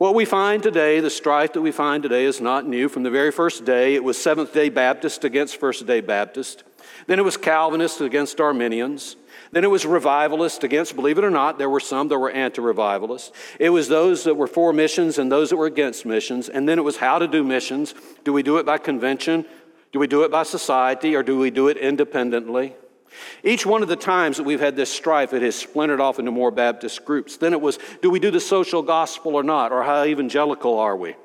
What 0.00 0.14
we 0.14 0.24
find 0.24 0.62
today, 0.62 1.00
the 1.00 1.10
strife 1.10 1.52
that 1.52 1.60
we 1.60 1.72
find 1.72 2.02
today, 2.02 2.24
is 2.24 2.40
not 2.40 2.66
new. 2.66 2.88
From 2.88 3.02
the 3.02 3.10
very 3.10 3.30
first 3.30 3.66
day, 3.66 3.94
it 3.94 4.02
was 4.02 4.16
Seventh 4.16 4.54
day 4.54 4.70
Baptist 4.70 5.24
against 5.24 5.58
First 5.58 5.86
day 5.86 6.00
Baptist. 6.00 6.64
Then 7.06 7.18
it 7.18 7.22
was 7.22 7.36
Calvinist 7.36 8.00
against 8.00 8.40
Arminians. 8.40 9.16
Then 9.52 9.62
it 9.62 9.66
was 9.66 9.84
revivalist 9.84 10.64
against, 10.64 10.96
believe 10.96 11.18
it 11.18 11.24
or 11.24 11.28
not, 11.28 11.58
there 11.58 11.68
were 11.68 11.80
some 11.80 12.08
that 12.08 12.18
were 12.18 12.30
anti 12.30 12.62
revivalists. 12.62 13.30
It 13.58 13.68
was 13.68 13.88
those 13.88 14.24
that 14.24 14.36
were 14.36 14.46
for 14.46 14.72
missions 14.72 15.18
and 15.18 15.30
those 15.30 15.50
that 15.50 15.58
were 15.58 15.66
against 15.66 16.06
missions. 16.06 16.48
And 16.48 16.66
then 16.66 16.78
it 16.78 16.82
was 16.82 16.96
how 16.96 17.18
to 17.18 17.28
do 17.28 17.44
missions. 17.44 17.94
Do 18.24 18.32
we 18.32 18.42
do 18.42 18.56
it 18.56 18.64
by 18.64 18.78
convention? 18.78 19.44
Do 19.92 19.98
we 19.98 20.06
do 20.06 20.22
it 20.22 20.30
by 20.30 20.44
society? 20.44 21.14
Or 21.14 21.22
do 21.22 21.38
we 21.38 21.50
do 21.50 21.68
it 21.68 21.76
independently? 21.76 22.74
Each 23.42 23.66
one 23.66 23.82
of 23.82 23.88
the 23.88 23.96
times 23.96 24.36
that 24.36 24.44
we've 24.44 24.60
had 24.60 24.76
this 24.76 24.92
strife, 24.92 25.32
it 25.32 25.42
has 25.42 25.56
splintered 25.56 26.00
off 26.00 26.18
into 26.18 26.30
more 26.30 26.50
Baptist 26.50 27.04
groups. 27.04 27.36
Then 27.36 27.52
it 27.52 27.60
was 27.60 27.78
do 28.02 28.10
we 28.10 28.20
do 28.20 28.30
the 28.30 28.40
social 28.40 28.82
gospel 28.82 29.34
or 29.34 29.42
not? 29.42 29.72
Or 29.72 29.82
how 29.82 30.04
evangelical 30.04 30.78
are 30.78 30.96
we? 30.96 31.16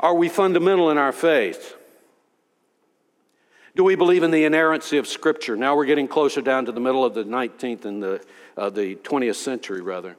Are 0.00 0.14
we 0.14 0.28
fundamental 0.28 0.90
in 0.90 0.98
our 0.98 1.12
faith? 1.12 1.76
Do 3.76 3.84
we 3.84 3.94
believe 3.94 4.22
in 4.22 4.30
the 4.30 4.44
inerrancy 4.44 4.98
of 4.98 5.06
Scripture? 5.06 5.56
Now 5.56 5.76
we're 5.76 5.86
getting 5.86 6.08
closer 6.08 6.40
down 6.40 6.66
to 6.66 6.72
the 6.72 6.80
middle 6.80 7.04
of 7.04 7.14
the 7.14 7.24
19th 7.24 7.84
and 7.84 8.02
the, 8.02 8.24
uh, 8.56 8.68
the 8.68 8.96
20th 8.96 9.36
century, 9.36 9.80
rather. 9.80 10.16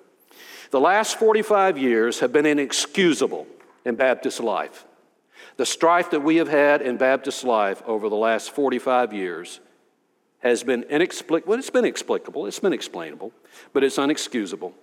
The 0.72 0.80
last 0.80 1.20
45 1.20 1.78
years 1.78 2.22
have 2.22 2.32
been 2.32 2.46
inexcusable 2.46 3.46
in 3.84 3.96
Baptist 3.96 4.40
life. 4.40 4.86
The 5.58 5.66
strife 5.66 6.12
that 6.12 6.22
we 6.22 6.38
have 6.38 6.48
had 6.48 6.82
in 6.82 6.96
Baptist 6.96 7.44
life 7.44 7.84
over 7.86 8.08
the 8.08 8.16
last 8.16 8.52
45 8.52 9.12
years 9.12 9.60
has 10.42 10.64
been 10.64 10.84
inexplicable. 10.84 11.52
Well, 11.52 11.60
it's 11.60 11.70
been 11.70 11.86
explicable, 11.86 12.46
it's 12.46 12.60
been 12.60 12.74
explainable, 12.74 13.32
but 13.74 13.84
it's 13.84 13.98
unexcusable. 13.98 14.74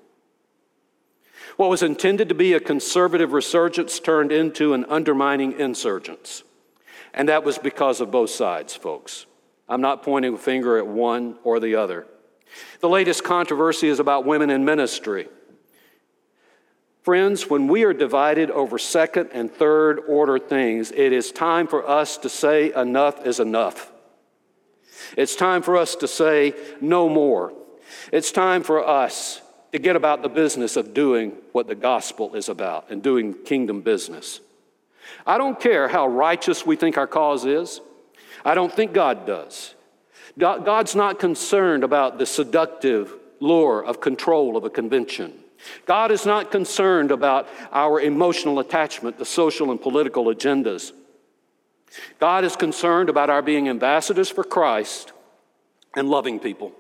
What 1.57 1.71
was 1.71 1.83
intended 1.83 2.29
to 2.29 2.35
be 2.35 2.53
a 2.53 2.61
conservative 2.61 3.33
resurgence 3.33 3.99
turned 3.99 4.31
into 4.31 4.75
an 4.75 4.85
undermining 4.87 5.59
insurgence. 5.59 6.45
And 7.13 7.29
that 7.29 7.43
was 7.43 7.59
because 7.59 8.01
of 8.01 8.11
both 8.11 8.31
sides, 8.31 8.75
folks. 8.75 9.27
I'm 9.69 9.81
not 9.81 10.03
pointing 10.03 10.35
a 10.35 10.39
finger 10.39 10.79
at 10.79 10.87
one 10.87 11.37
or 11.43 11.59
the 11.59 11.75
other. 11.75 12.07
The 12.81 12.89
latest 12.89 13.25
controversy 13.25 13.89
is 13.89 13.99
about 13.99 14.25
women 14.25 14.51
in 14.51 14.65
ministry. 14.65 15.29
Friends, 17.03 17.49
when 17.49 17.69
we 17.69 17.85
are 17.85 17.93
divided 17.93 18.51
over 18.51 18.79
second 18.79 19.31
and 19.33 19.51
third 19.51 20.01
order 20.07 20.39
things, 20.39 20.93
it 20.93 21.13
is 21.13 21.33
time 21.33 21.67
for 21.67 21.89
us 21.89 22.19
to 22.19 22.29
say 22.29 22.73
enough 22.75 23.27
is 23.27 23.41
enough. 23.41 23.91
It's 25.17 25.37
time 25.37 25.63
for 25.63 25.77
us 25.77 25.97
to 25.97 26.09
say 26.09 26.55
no 26.81 27.09
more. 27.09 27.53
It's 28.13 28.33
time 28.33 28.63
for 28.63 28.87
us 28.87 29.41
to 29.73 29.79
get 29.79 29.97
about 29.97 30.23
the 30.23 30.29
business 30.29 30.77
of 30.77 30.95
doing 30.95 31.33
what 31.53 31.67
the 31.67 31.75
gospel 31.75 32.35
is 32.35 32.49
about 32.49 32.91
and 32.91 33.03
doing 33.03 33.35
kingdom 33.35 33.81
business. 33.83 34.41
I 35.27 35.39
don't 35.39 35.61
care 35.61 35.89
how 35.89 36.07
righteous 36.07 36.65
we 36.65 36.77
think 36.77 36.97
our 36.97 37.07
cause 37.07 37.45
is, 37.45 37.81
I 38.45 38.55
don't 38.55 38.73
think 38.73 38.93
God 38.93 39.27
does. 39.27 39.75
God's 40.39 40.95
not 40.95 41.19
concerned 41.19 41.83
about 41.83 42.19
the 42.19 42.27
seductive 42.27 43.13
lure 43.41 43.85
of 43.85 44.01
control 44.01 44.57
of 44.57 44.65
a 44.65 44.71
convention. 44.71 45.33
God 45.87 46.13
is 46.13 46.25
not 46.25 46.53
concerned 46.53 47.11
about 47.11 47.49
our 47.73 48.01
emotional 48.01 48.61
attachment 48.61 49.19
to 49.19 49.25
social 49.25 49.71
and 49.73 49.81
political 49.81 50.27
agendas. 50.27 50.93
God 52.19 52.45
is 52.45 52.57
concerned 52.57 53.09
about 53.09 53.31
our 53.31 53.43
being 53.43 53.69
ambassadors 53.69 54.29
for 54.29 54.45
Christ 54.45 55.13
and 55.97 56.09
loving 56.09 56.39
people. 56.39 56.73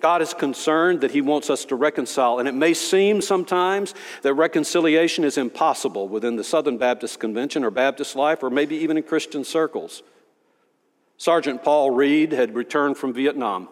God 0.00 0.22
is 0.22 0.34
concerned 0.34 1.00
that 1.00 1.10
He 1.10 1.20
wants 1.20 1.50
us 1.50 1.64
to 1.66 1.76
reconcile, 1.76 2.38
and 2.38 2.48
it 2.48 2.54
may 2.54 2.74
seem 2.74 3.20
sometimes 3.20 3.94
that 4.22 4.34
reconciliation 4.34 5.24
is 5.24 5.36
impossible 5.36 6.08
within 6.08 6.36
the 6.36 6.44
Southern 6.44 6.78
Baptist 6.78 7.18
Convention 7.18 7.64
or 7.64 7.70
Baptist 7.70 8.14
life, 8.14 8.42
or 8.42 8.50
maybe 8.50 8.76
even 8.76 8.96
in 8.96 9.02
Christian 9.02 9.44
circles. 9.44 10.02
Sergeant 11.16 11.62
Paul 11.62 11.90
Reed 11.90 12.32
had 12.32 12.54
returned 12.54 12.96
from 12.96 13.12
Vietnam, 13.12 13.68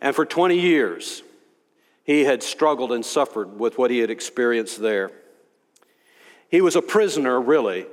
and 0.00 0.14
for 0.14 0.24
20 0.24 0.58
years, 0.58 1.22
he 2.04 2.24
had 2.24 2.42
struggled 2.42 2.92
and 2.92 3.04
suffered 3.04 3.58
with 3.58 3.78
what 3.78 3.90
he 3.90 3.98
had 3.98 4.10
experienced 4.10 4.80
there. 4.80 5.10
He 6.48 6.60
was 6.60 6.76
a 6.76 6.82
prisoner, 6.82 7.40
really, 7.40 7.86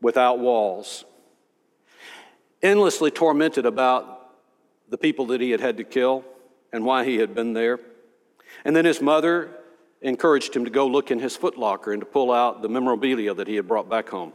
without 0.00 0.38
walls, 0.38 1.04
endlessly 2.62 3.10
tormented 3.10 3.66
about 3.66 4.34
the 4.88 4.98
people 4.98 5.26
that 5.26 5.40
he 5.40 5.50
had 5.50 5.60
had 5.60 5.76
to 5.76 5.84
kill 5.84 6.24
and 6.72 6.84
why 6.84 7.04
he 7.04 7.16
had 7.16 7.34
been 7.34 7.52
there. 7.52 7.78
And 8.64 8.74
then 8.74 8.84
his 8.84 9.00
mother 9.00 9.50
encouraged 10.00 10.54
him 10.54 10.64
to 10.64 10.70
go 10.70 10.86
look 10.86 11.10
in 11.10 11.18
his 11.18 11.36
footlocker 11.36 11.92
and 11.92 12.00
to 12.00 12.06
pull 12.06 12.30
out 12.30 12.62
the 12.62 12.68
memorabilia 12.68 13.34
that 13.34 13.48
he 13.48 13.56
had 13.56 13.66
brought 13.66 13.88
back 13.88 14.08
home. 14.08 14.32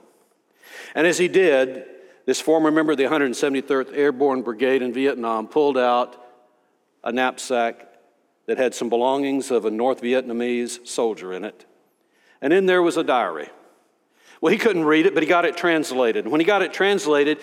And 0.95 1.07
as 1.07 1.17
he 1.17 1.27
did, 1.27 1.85
this 2.25 2.39
former 2.39 2.71
member 2.71 2.93
of 2.93 2.97
the 2.97 3.05
173rd 3.05 3.95
Airborne 3.95 4.41
Brigade 4.41 4.81
in 4.81 4.93
Vietnam 4.93 5.47
pulled 5.47 5.77
out 5.77 6.19
a 7.03 7.11
knapsack 7.11 7.89
that 8.45 8.57
had 8.57 8.73
some 8.73 8.89
belongings 8.89 9.51
of 9.51 9.65
a 9.65 9.71
North 9.71 10.01
Vietnamese 10.01 10.85
soldier 10.87 11.33
in 11.33 11.43
it. 11.43 11.65
And 12.41 12.51
in 12.53 12.65
there 12.65 12.81
was 12.81 12.97
a 12.97 13.03
diary. 13.03 13.49
Well, 14.43 14.51
he 14.51 14.57
couldn't 14.57 14.83
read 14.83 15.05
it, 15.05 15.13
but 15.13 15.23
he 15.23 15.29
got 15.29 15.45
it 15.45 15.55
translated. 15.55 16.27
When 16.27 16.41
he 16.41 16.45
got 16.45 16.61
it 16.61 16.73
translated, 16.73 17.37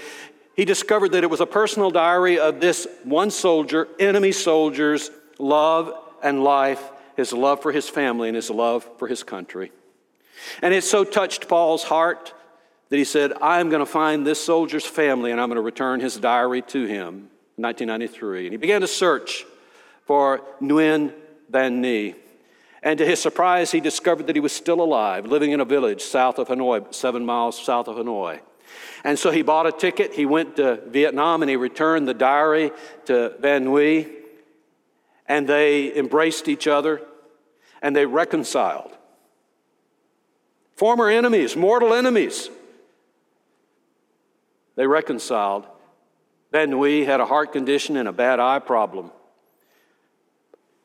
he 0.55 0.67
discovered 0.67 1.13
that 1.13 1.25
it 1.25 1.31
was 1.31 1.41
a 1.41 1.47
personal 1.47 1.91
diary 1.91 2.39
of 2.39 2.61
this 2.61 2.87
one 3.05 3.31
soldier, 3.31 3.89
enemy 3.99 4.33
soldier's 4.33 5.11
love 5.39 5.95
and 6.23 6.45
life, 6.45 6.91
his 7.17 7.33
love 7.33 7.63
for 7.63 7.73
his 7.73 7.89
family, 7.89 8.29
and 8.29 8.37
his 8.37 8.51
love 8.51 8.87
for 8.99 9.09
his 9.09 9.23
country. 9.23 9.73
And 10.61 10.75
it 10.75 10.85
so 10.85 11.03
touched 11.03 11.49
Paul's 11.49 11.85
heart 11.85 12.35
that 12.91 12.99
he 12.99 13.05
said, 13.05 13.33
I'm 13.41 13.71
going 13.71 13.81
to 13.81 13.91
find 13.91 14.27
this 14.27 14.45
soldier's 14.45 14.85
family 14.85 15.31
and 15.31 15.41
I'm 15.41 15.49
going 15.49 15.57
to 15.57 15.63
return 15.63 16.01
his 16.01 16.19
diary 16.19 16.61
to 16.61 16.85
him. 16.85 17.31
1993. 17.57 18.45
And 18.45 18.53
he 18.53 18.59
began 18.59 18.83
to 18.83 18.87
search 18.87 19.47
for 20.05 20.43
Nguyen 20.61 21.15
Van 21.49 21.83
Nhi. 21.83 22.15
And 22.83 22.99
to 22.99 23.05
his 23.05 23.21
surprise, 23.21 23.73
he 23.73 23.81
discovered 23.81 24.27
that 24.27 24.37
he 24.37 24.41
was 24.41 24.53
still 24.53 24.81
alive, 24.81 25.27
living 25.27 25.51
in 25.51 25.61
a 25.61 25.65
village 25.65 26.03
south 26.03 26.39
of 26.39 26.49
Hanoi, 26.49 26.95
seven 26.95 27.27
miles 27.27 27.63
south 27.63 27.89
of 27.89 27.97
Hanoi. 27.97 28.41
And 29.05 29.19
so 29.19 29.31
he 29.31 29.43
bought 29.43 29.67
a 29.67 29.73
ticket. 29.73 30.15
He 30.15 30.27
went 30.27 30.57
to 30.57 30.77
Vietnam 30.87 31.43
and 31.43 31.51
he 31.51 31.57
returned 31.57 32.09
the 32.09 32.15
diary 32.15 32.71
to 33.07 33.35
Van 33.41 33.65
Nui. 33.65 34.09
And 35.27 35.49
they 35.49 35.97
embraced 35.97 36.49
each 36.49 36.67
other 36.67 37.03
and 37.83 37.95
they 37.95 38.07
reconciled. 38.07 38.97
Former 40.77 41.09
enemies, 41.09 41.57
mortal 41.57 41.95
enemies. 41.95 42.51
They 44.77 44.87
reconciled. 44.87 45.67
Van 46.53 46.71
Nui 46.71 47.05
had 47.05 47.21
a 47.21 47.27
heart 47.27 47.53
condition 47.53 47.97
and 47.97 48.09
a 48.09 48.13
bad 48.13 48.41
eye 48.41 48.59
problem. 48.59 49.11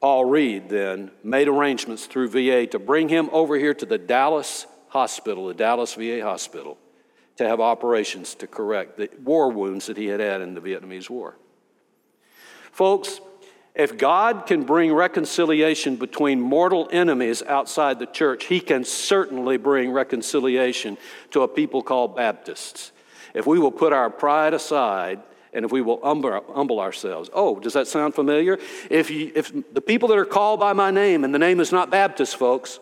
Paul 0.06 0.26
Reed 0.26 0.70
then 0.70 1.10
made 1.24 1.48
arrangements 1.48 2.06
through 2.06 2.28
VA 2.28 2.68
to 2.68 2.78
bring 2.78 3.10
him 3.10 3.28
over 3.32 3.56
here 3.56 3.74
to 3.74 3.88
the 3.88 3.98
Dallas 3.98 4.68
hospital, 4.90 5.48
the 5.48 5.56
Dallas 5.56 5.96
VA 5.96 6.22
hospital 6.22 6.78
to 7.38 7.48
have 7.48 7.60
operations 7.60 8.36
to 8.36 8.46
correct 8.46 8.98
the 8.98 9.10
war 9.24 9.52
wounds 9.52 9.88
that 9.88 9.98
he 9.98 10.06
had 10.06 10.20
had 10.20 10.42
in 10.42 10.54
the 10.54 10.62
Vietnamese 10.62 11.10
War. 11.10 11.40
Folks, 12.72 13.20
if 13.74 13.98
God 13.98 14.46
can 14.46 14.62
bring 14.62 14.94
reconciliation 14.94 15.96
between 15.96 16.40
mortal 16.40 16.88
enemies 16.92 17.42
outside 17.42 17.98
the 17.98 18.06
church, 18.06 18.46
He 18.46 18.60
can 18.60 18.84
certainly 18.84 19.58
bring 19.58 19.90
reconciliation 19.90 21.00
to 21.32 21.42
a 21.42 21.48
people 21.48 21.82
called 21.82 22.16
Baptists. 22.16 22.92
If 23.34 23.48
we 23.48 23.58
will 23.58 23.72
put 23.72 23.92
our 23.92 24.12
pride 24.12 24.54
aside 24.54 25.24
and 25.56 25.64
if 25.64 25.72
we 25.72 25.82
will 25.82 26.02
humble, 26.04 26.80
ourselves. 26.80 27.30
Oh, 27.34 27.60
does 27.60 27.74
that 27.74 27.88
sound 27.88 28.14
familiar? 28.14 28.60
If, 28.90 29.10
you, 29.10 29.32
if 29.34 29.52
the 29.74 29.82
people 29.82 30.10
that 30.10 30.18
are 30.18 30.26
called 30.26 30.60
by 30.60 30.74
my 30.74 30.92
name, 30.92 31.24
and 31.24 31.34
the 31.34 31.40
name 31.40 31.62
is 31.62 31.72
not 31.72 31.90
Baptist, 31.90 32.36
folks, 32.36 32.80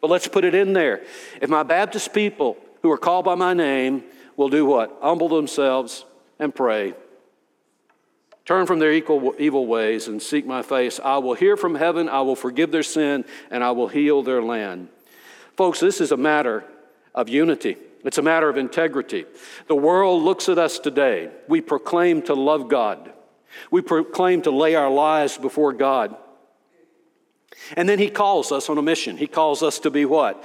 but 0.00 0.08
let's 0.08 0.28
put 0.28 0.44
it 0.44 0.54
in 0.54 0.72
there. 0.72 1.02
If 1.42 1.50
my 1.50 1.64
Baptist 1.64 2.14
people 2.14 2.56
who 2.82 2.92
are 2.92 2.98
called 2.98 3.24
by 3.24 3.34
my 3.34 3.54
name 3.54 4.04
will 4.36 4.48
do 4.48 4.64
what? 4.64 4.96
Humble 5.02 5.28
themselves 5.28 6.04
and 6.38 6.54
pray. 6.54 6.94
Turn 8.44 8.66
from 8.66 8.78
their 8.78 8.92
equal, 8.92 9.34
evil 9.40 9.66
ways 9.66 10.06
and 10.06 10.22
seek 10.22 10.46
my 10.46 10.62
face. 10.62 11.00
I 11.02 11.18
will 11.18 11.34
hear 11.34 11.56
from 11.56 11.74
heaven, 11.74 12.08
I 12.08 12.20
will 12.20 12.36
forgive 12.36 12.70
their 12.70 12.84
sin, 12.84 13.24
and 13.50 13.64
I 13.64 13.72
will 13.72 13.88
heal 13.88 14.22
their 14.22 14.40
land. 14.40 14.88
Folks, 15.56 15.80
this 15.80 16.00
is 16.00 16.12
a 16.12 16.16
matter 16.16 16.64
of 17.12 17.28
unity. 17.28 17.76
It's 18.04 18.18
a 18.18 18.22
matter 18.22 18.48
of 18.48 18.56
integrity. 18.56 19.24
The 19.66 19.74
world 19.74 20.22
looks 20.22 20.48
at 20.48 20.58
us 20.58 20.78
today. 20.78 21.30
We 21.48 21.60
proclaim 21.60 22.22
to 22.22 22.34
love 22.34 22.68
God. 22.68 23.12
We 23.70 23.80
proclaim 23.80 24.42
to 24.42 24.50
lay 24.50 24.74
our 24.74 24.90
lives 24.90 25.38
before 25.38 25.72
God. 25.72 26.16
And 27.76 27.88
then 27.88 27.98
he 27.98 28.10
calls 28.10 28.52
us 28.52 28.68
on 28.68 28.78
a 28.78 28.82
mission. 28.82 29.16
He 29.16 29.26
calls 29.26 29.62
us 29.62 29.78
to 29.80 29.90
be 29.90 30.04
what? 30.04 30.44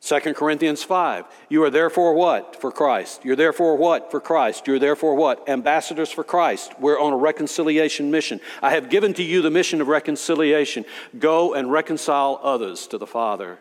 2 0.00 0.20
Corinthians 0.34 0.84
5. 0.84 1.24
You 1.48 1.64
are 1.64 1.70
therefore 1.70 2.14
what? 2.14 2.60
For 2.60 2.70
Christ. 2.70 3.24
You're 3.24 3.34
therefore 3.34 3.76
what? 3.76 4.10
For 4.10 4.20
Christ. 4.20 4.66
You're 4.66 4.78
therefore 4.78 5.16
what? 5.16 5.48
Ambassadors 5.48 6.12
for 6.12 6.22
Christ. 6.22 6.78
We're 6.78 7.00
on 7.00 7.12
a 7.12 7.16
reconciliation 7.16 8.10
mission. 8.10 8.40
I 8.62 8.70
have 8.70 8.88
given 8.88 9.14
to 9.14 9.22
you 9.22 9.42
the 9.42 9.50
mission 9.50 9.80
of 9.80 9.88
reconciliation. 9.88 10.84
Go 11.18 11.54
and 11.54 11.72
reconcile 11.72 12.38
others 12.42 12.86
to 12.88 12.98
the 12.98 13.06
Father. 13.06 13.58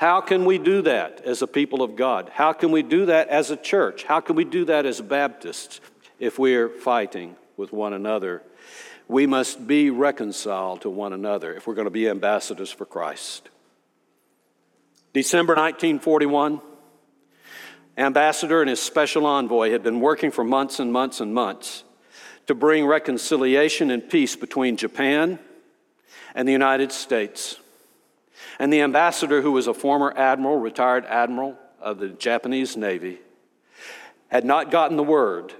How 0.00 0.22
can 0.22 0.46
we 0.46 0.56
do 0.56 0.80
that 0.80 1.20
as 1.26 1.42
a 1.42 1.46
people 1.46 1.82
of 1.82 1.94
God? 1.94 2.30
How 2.32 2.54
can 2.54 2.70
we 2.70 2.82
do 2.82 3.04
that 3.04 3.28
as 3.28 3.50
a 3.50 3.56
church? 3.56 4.04
How 4.04 4.20
can 4.20 4.34
we 4.34 4.46
do 4.46 4.64
that 4.64 4.86
as 4.86 4.98
Baptists 4.98 5.82
if 6.18 6.38
we're 6.38 6.70
fighting 6.70 7.36
with 7.58 7.70
one 7.70 7.92
another? 7.92 8.42
We 9.08 9.26
must 9.26 9.66
be 9.66 9.90
reconciled 9.90 10.80
to 10.80 10.88
one 10.88 11.12
another 11.12 11.52
if 11.52 11.66
we're 11.66 11.74
going 11.74 11.84
to 11.84 11.90
be 11.90 12.08
ambassadors 12.08 12.72
for 12.72 12.86
Christ. 12.86 13.50
December 15.12 15.52
1941, 15.52 16.62
ambassador 17.98 18.62
and 18.62 18.70
his 18.70 18.80
special 18.80 19.26
envoy 19.26 19.70
had 19.70 19.82
been 19.82 20.00
working 20.00 20.30
for 20.30 20.44
months 20.44 20.80
and 20.80 20.90
months 20.90 21.20
and 21.20 21.34
months 21.34 21.84
to 22.46 22.54
bring 22.54 22.86
reconciliation 22.86 23.90
and 23.90 24.08
peace 24.08 24.34
between 24.34 24.78
Japan 24.78 25.38
and 26.34 26.48
the 26.48 26.52
United 26.52 26.90
States. 26.90 27.59
And 28.60 28.72
the 28.72 28.82
ambassador, 28.82 29.42
who 29.42 29.50
was 29.50 29.66
a 29.66 29.74
former 29.74 30.12
admiral, 30.16 30.58
retired 30.58 31.04
admiral 31.06 31.58
of 31.80 31.98
the 31.98 32.10
Japanese 32.10 32.76
Navy, 32.76 33.18
had 34.28 34.44
not 34.44 34.70
gotten 34.70 34.96
the 34.96 35.02
word 35.02 35.54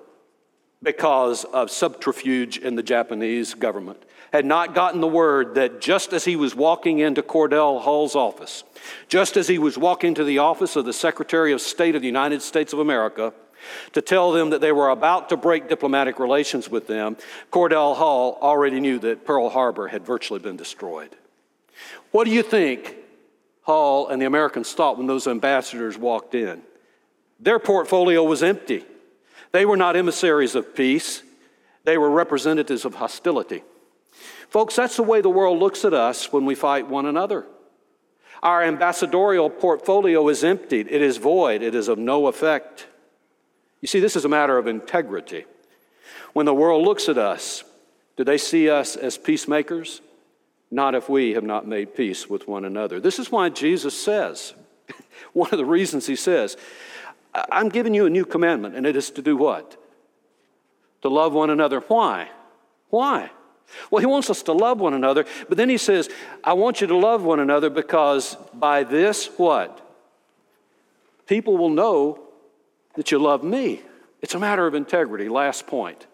because 0.81 1.43
of 1.45 1.71
subterfuge 1.71 2.59
in 2.59 2.77
the 2.77 2.83
Japanese 2.83 3.55
government 3.55 4.05
had 4.33 4.45
not 4.45 4.75
gotten 4.75 5.01
the 5.01 5.09
word 5.09 5.55
that 5.57 5.81
just 5.81 6.13
as 6.13 6.25
he 6.25 6.37
was 6.37 6.55
walking 6.55 7.01
into 7.01 7.23
Cordell 7.23 7.81
Hull's 7.83 8.15
office, 8.15 8.65
just 9.09 9.37
as 9.37 9.49
he 9.49 9.59
was 9.59 9.77
walking 9.77 10.15
to 10.15 10.25
the 10.25 10.39
office 10.39 10.77
of 10.77 10.85
the 10.85 10.93
Secretary 10.93 11.53
of 11.53 11.61
State 11.61 11.95
of 11.95 12.03
the 12.03 12.07
United 12.07 12.43
States 12.43 12.73
of 12.73 12.79
America, 12.79 13.33
to 13.93 14.01
tell 14.01 14.33
them 14.33 14.51
that 14.51 14.61
they 14.61 14.73
were 14.73 14.89
about 14.89 15.29
to 15.29 15.37
break 15.37 15.69
diplomatic 15.69 16.19
relations 16.19 16.71
with 16.71 16.87
them, 16.87 17.17
Cordell 17.53 17.97
Hull 17.97 18.39
already 18.41 18.81
knew 18.81 18.99
that 19.01 19.27
Pearl 19.27 19.51
Harbor 19.51 19.89
had 19.89 20.07
virtually 20.07 20.41
been 20.41 20.57
destroyed. 20.57 21.15
What 22.11 22.25
do 22.25 22.31
you 22.31 22.43
think 22.43 22.97
Hull 23.63 24.09
and 24.09 24.21
the 24.21 24.27
Americans 24.27 24.73
thought 24.73 24.99
when 24.99 25.07
those 25.07 25.27
ambassadors 25.27 25.97
walked 25.97 26.35
in? 26.35 26.63
Their 27.39 27.59
portfolio 27.59 28.23
was 28.23 28.43
empty. 28.43 28.85
They 29.53 29.65
were 29.65 29.77
not 29.77 29.97
emissaries 29.97 30.55
of 30.55 30.75
peace, 30.75 31.23
they 31.85 31.99
were 31.99 32.11
representatives 32.11 32.85
of 32.85 32.97
hostility. 32.97 33.63
Folks, 34.49 34.77
that's 34.77 34.97
the 34.97 35.03
way 35.03 35.21
the 35.21 35.29
world 35.29 35.59
looks 35.59 35.85
at 35.85 35.95
us 35.95 36.33
when 36.33 36.45
we 36.45 36.55
fight 36.55 36.89
one 36.89 37.07
another. 37.07 37.47
Our 38.43 38.63
ambassadorial 38.63 39.51
portfolio 39.51 40.29
is 40.29 40.45
emptied, 40.45 40.89
it 40.91 41.03
is 41.03 41.19
void, 41.19 41.63
it 41.63 41.75
is 41.75 41.89
of 41.89 41.99
no 41.99 42.27
effect. 42.27 42.87
You 43.81 43.89
see, 43.89 44.01
this 44.01 44.17
is 44.17 44.25
a 44.25 44.29
matter 44.29 44.59
of 44.59 44.67
integrity. 44.67 45.45
When 46.33 46.47
the 46.47 46.55
world 46.55 46.85
looks 46.85 47.09
at 47.09 47.19
us, 47.19 47.65
do 48.17 48.25
they 48.25 48.39
see 48.39 48.69
us 48.69 48.97
as 48.97 49.19
peacemakers? 49.19 50.01
Not 50.71 50.95
if 50.95 51.09
we 51.09 51.33
have 51.33 51.45
not 51.45 51.67
made 51.67 51.95
peace 51.97 52.29
with 52.29 52.47
one 52.47 52.65
another. 52.65 53.01
This 53.01 53.19
is 53.19 53.33
why 53.33 53.49
Jesus 53.49 53.99
says, 53.99 54.55
one 55.33 55.51
of 55.51 55.59
the 55.59 55.65
reasons 55.65 56.07
he 56.07 56.17
says, 56.17 56.57
I'm 57.35 57.69
giving 57.69 57.95
you 57.95 58.07
a 58.07 58.11
new 58.11 58.25
commandment, 58.25 58.75
and 58.75 58.87
it 58.87 58.97
is 58.97 59.11
to 59.13 59.23
do 59.23 59.37
what? 59.37 59.77
To 61.03 61.09
love 61.09 61.33
one 61.33 61.51
another. 61.51 61.81
Why? 61.81 62.29
Why? 62.91 63.31
Well, 63.91 64.01
he 64.01 64.07
wants 64.07 64.31
us 64.31 64.43
to 64.45 64.53
love 64.53 64.81
one 64.81 64.95
another, 64.95 65.25
but 65.49 65.57
then 65.57 65.69
he 65.69 65.79
says, 65.79 66.09
I 66.43 66.55
want 66.55 66.81
you 66.81 66.87
to 66.89 66.97
love 66.97 67.23
one 67.23 67.41
another 67.41 67.71
because 67.71 68.37
by 68.53 68.83
this, 68.85 69.27
what? 69.37 69.81
People 71.27 71.57
will 71.57 71.71
know 71.71 72.21
that 72.95 73.13
you 73.13 73.19
love 73.19 73.45
me. 73.45 73.83
It's 74.21 74.35
a 74.35 74.39
matter 74.39 74.67
of 74.67 74.75
integrity. 74.75 75.29
Last 75.29 75.67
point. 75.67 76.07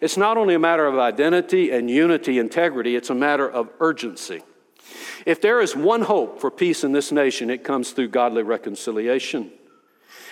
It's 0.00 0.16
not 0.16 0.36
only 0.36 0.54
a 0.54 0.58
matter 0.58 0.86
of 0.86 0.98
identity 0.98 1.70
and 1.70 1.90
unity, 1.90 2.38
integrity, 2.38 2.96
it's 2.96 3.10
a 3.10 3.14
matter 3.14 3.48
of 3.48 3.68
urgency. 3.80 4.42
If 5.26 5.40
there 5.40 5.60
is 5.60 5.76
one 5.76 6.02
hope 6.02 6.40
for 6.40 6.50
peace 6.50 6.84
in 6.84 6.92
this 6.92 7.12
nation, 7.12 7.50
it 7.50 7.64
comes 7.64 7.90
through 7.90 8.08
godly 8.08 8.42
reconciliation. 8.42 9.52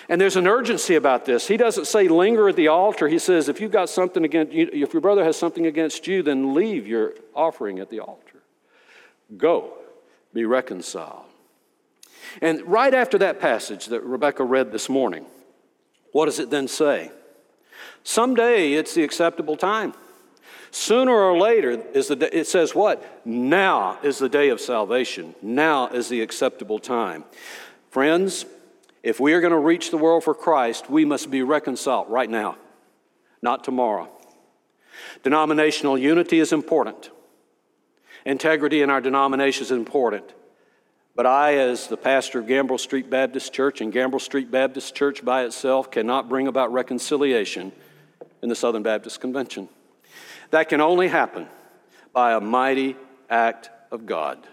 And 0.09 0.19
there's 0.19 0.35
an 0.35 0.47
urgency 0.47 0.95
about 0.95 1.25
this. 1.25 1.47
He 1.47 1.55
doesn't 1.55 1.85
say 1.85 2.07
linger 2.07 2.49
at 2.49 2.55
the 2.55 2.67
altar. 2.67 3.07
He 3.07 3.19
says 3.19 3.47
if 3.47 3.61
you've 3.61 3.71
got 3.71 3.89
something 3.89 4.25
against 4.25 4.51
you, 4.51 4.67
if 4.73 4.91
your 4.91 5.01
brother 5.01 5.23
has 5.23 5.37
something 5.37 5.67
against 5.67 6.07
you, 6.07 6.23
then 6.23 6.55
leave 6.55 6.87
your 6.87 7.13
offering 7.35 7.77
at 7.77 7.91
the 7.91 7.99
altar. 7.99 8.41
Go, 9.37 9.73
be 10.33 10.45
reconciled. 10.45 11.25
And 12.41 12.61
right 12.63 12.93
after 12.93 13.19
that 13.19 13.39
passage 13.39 13.87
that 13.87 14.01
Rebecca 14.01 14.43
read 14.43 14.71
this 14.71 14.89
morning, 14.89 15.25
what 16.11 16.25
does 16.25 16.39
it 16.39 16.49
then 16.49 16.67
say? 16.67 17.11
Someday 18.03 18.73
it's 18.73 18.93
the 18.93 19.03
acceptable 19.03 19.57
time. 19.57 19.93
Sooner 20.71 21.11
or 21.11 21.37
later 21.37 21.81
is 21.93 22.09
the 22.09 22.15
day, 22.15 22.29
it 22.31 22.47
says 22.47 22.75
what? 22.75 23.03
Now 23.25 23.97
is 24.03 24.19
the 24.19 24.29
day 24.29 24.49
of 24.49 24.61
salvation. 24.61 25.33
Now 25.41 25.87
is 25.87 26.09
the 26.09 26.21
acceptable 26.21 26.79
time. 26.79 27.23
Friends, 27.89 28.45
if 29.01 29.19
we 29.19 29.33
are 29.33 29.41
going 29.41 29.53
to 29.53 29.59
reach 29.59 29.91
the 29.91 29.97
world 29.97 30.23
for 30.23 30.35
Christ, 30.35 30.89
we 30.89 31.05
must 31.05 31.31
be 31.31 31.41
reconciled 31.41 32.09
right 32.09 32.29
now, 32.29 32.57
not 33.41 33.63
tomorrow. 33.63 34.09
Denominational 35.23 35.97
unity 35.97 36.39
is 36.39 36.53
important. 36.53 37.09
Integrity 38.25 38.81
in 38.81 38.89
our 38.89 39.01
denomination 39.01 39.63
is 39.63 39.71
important. 39.71 40.33
But 41.15 41.25
I, 41.25 41.55
as 41.55 41.87
the 41.87 41.97
pastor 41.97 42.39
of 42.39 42.45
Gambrell 42.45 42.79
Street 42.79 43.09
Baptist 43.09 43.53
Church, 43.53 43.81
and 43.81 43.91
Gambrell 43.91 44.21
Street 44.21 44.51
Baptist 44.51 44.93
Church 44.95 45.25
by 45.25 45.43
itself 45.43 45.89
cannot 45.89 46.29
bring 46.29 46.47
about 46.47 46.71
reconciliation 46.71 47.71
in 48.41 48.49
the 48.49 48.55
Southern 48.55 48.83
Baptist 48.83 49.19
Convention. 49.21 49.69
That 50.51 50.69
can 50.69 50.81
only 50.81 51.07
happen 51.07 51.47
by 52.13 52.33
a 52.33 52.39
mighty 52.39 52.95
act 53.29 53.69
of 53.91 54.05
God 54.05 54.47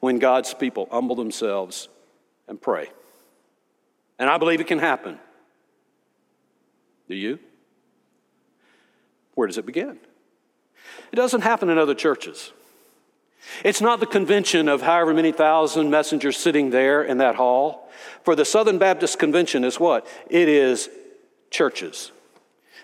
when 0.00 0.18
God's 0.18 0.52
people 0.54 0.88
humble 0.90 1.16
themselves 1.16 1.88
and 2.46 2.60
pray. 2.60 2.88
And 4.18 4.28
I 4.28 4.38
believe 4.38 4.60
it 4.60 4.66
can 4.66 4.78
happen. 4.78 5.18
Do 7.08 7.14
you? 7.14 7.38
Where 9.34 9.46
does 9.46 9.58
it 9.58 9.66
begin? 9.66 9.98
It 11.12 11.16
doesn't 11.16 11.42
happen 11.42 11.70
in 11.70 11.78
other 11.78 11.94
churches. 11.94 12.52
It's 13.64 13.80
not 13.80 14.00
the 14.00 14.06
convention 14.06 14.68
of 14.68 14.82
however 14.82 15.14
many 15.14 15.32
thousand 15.32 15.90
messengers 15.90 16.36
sitting 16.36 16.70
there 16.70 17.02
in 17.02 17.18
that 17.18 17.36
hall. 17.36 17.88
For 18.24 18.34
the 18.34 18.44
Southern 18.44 18.78
Baptist 18.78 19.18
Convention 19.18 19.64
is 19.64 19.80
what? 19.80 20.06
It 20.28 20.48
is 20.48 20.90
churches. 21.50 22.12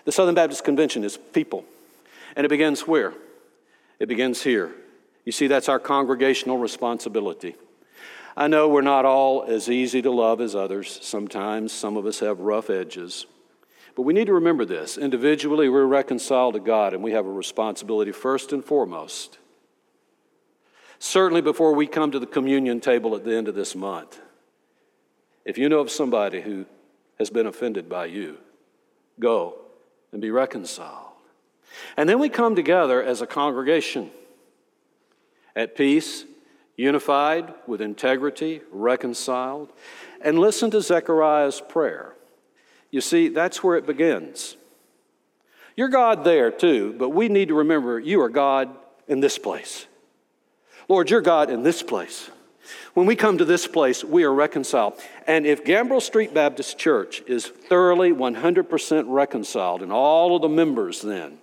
The 0.05 0.11
Southern 0.11 0.35
Baptist 0.35 0.63
Convention 0.63 1.03
is 1.03 1.17
people. 1.17 1.65
And 2.35 2.45
it 2.45 2.49
begins 2.49 2.87
where? 2.87 3.13
It 3.99 4.07
begins 4.07 4.41
here. 4.43 4.71
You 5.25 5.31
see, 5.31 5.47
that's 5.47 5.67
our 5.67 5.79
congregational 5.79 6.57
responsibility. 6.57 7.55
I 8.37 8.47
know 8.47 8.67
we're 8.67 8.81
not 8.81 9.05
all 9.05 9.43
as 9.43 9.69
easy 9.69 10.01
to 10.01 10.11
love 10.11 10.41
as 10.41 10.55
others. 10.55 10.99
Sometimes 11.01 11.71
some 11.71 11.97
of 11.97 12.05
us 12.05 12.19
have 12.19 12.39
rough 12.39 12.69
edges. 12.69 13.25
But 13.95 14.03
we 14.03 14.13
need 14.13 14.27
to 14.27 14.33
remember 14.33 14.65
this. 14.65 14.97
Individually, 14.97 15.69
we're 15.69 15.85
reconciled 15.85 16.53
to 16.53 16.59
God, 16.59 16.93
and 16.93 17.01
we 17.01 17.13
have 17.13 17.25
a 17.25 17.31
responsibility 17.31 18.11
first 18.11 18.51
and 18.51 18.63
foremost. 18.63 19.39
Certainly, 20.99 21.41
before 21.41 21.73
we 21.73 21.87
come 21.87 22.11
to 22.11 22.19
the 22.19 22.25
communion 22.25 22.81
table 22.81 23.15
at 23.15 23.23
the 23.23 23.35
end 23.35 23.47
of 23.47 23.55
this 23.55 23.73
month, 23.73 24.19
if 25.45 25.57
you 25.57 25.69
know 25.69 25.79
of 25.79 25.89
somebody 25.89 26.41
who 26.41 26.65
has 27.17 27.29
been 27.29 27.47
offended 27.47 27.87
by 27.87 28.05
you, 28.05 28.37
go 29.19 29.64
and 30.15 30.21
be 30.21 30.31
reconciled. 30.31 31.11
And 31.97 32.07
then 32.07 32.19
we 32.19 32.29
come 32.29 32.55
together 32.55 33.03
as 33.03 33.19
a 33.21 33.27
congregation 33.27 34.11
at 35.57 35.75
peace 35.75 36.23
unified 36.77 37.53
with 37.67 37.81
integrity, 37.81 38.61
reconciled. 38.71 39.73
And 40.21 40.39
listen 40.39 40.71
to 40.71 40.79
Zechariah's 40.81 41.59
prayer. 41.59 42.13
You 42.91 43.01
see, 43.01 43.27
that's 43.27 43.61
where 43.61 43.75
it 43.75 43.85
begins. 43.85 44.55
You're 45.75 45.89
God 45.89 46.23
there 46.23 46.49
too, 46.49 46.95
but 46.97 47.09
we 47.09 47.27
need 47.27 47.49
to 47.49 47.55
remember 47.55 47.99
you 47.99 48.21
are 48.21 48.29
God 48.29 48.69
in 49.09 49.19
this 49.19 49.37
place. 49.37 49.85
Lord, 50.87 51.09
you're 51.09 51.19
God 51.19 51.49
in 51.49 51.63
this 51.63 51.83
place. 51.83 52.29
When 52.93 53.05
we 53.05 53.15
come 53.15 53.37
to 53.37 53.45
this 53.45 53.67
place, 53.67 54.03
we 54.03 54.23
are 54.23 54.33
reconciled. 54.33 54.93
And 55.27 55.45
if 55.45 55.63
Gambrell 55.63 56.01
Street 56.01 56.33
Baptist 56.33 56.77
Church 56.77 57.21
is 57.27 57.47
thoroughly 57.47 58.11
100% 58.11 59.05
reconciled, 59.07 59.81
and 59.81 59.91
all 59.91 60.35
of 60.35 60.41
the 60.41 60.49
members 60.49 61.01
then 61.01 61.39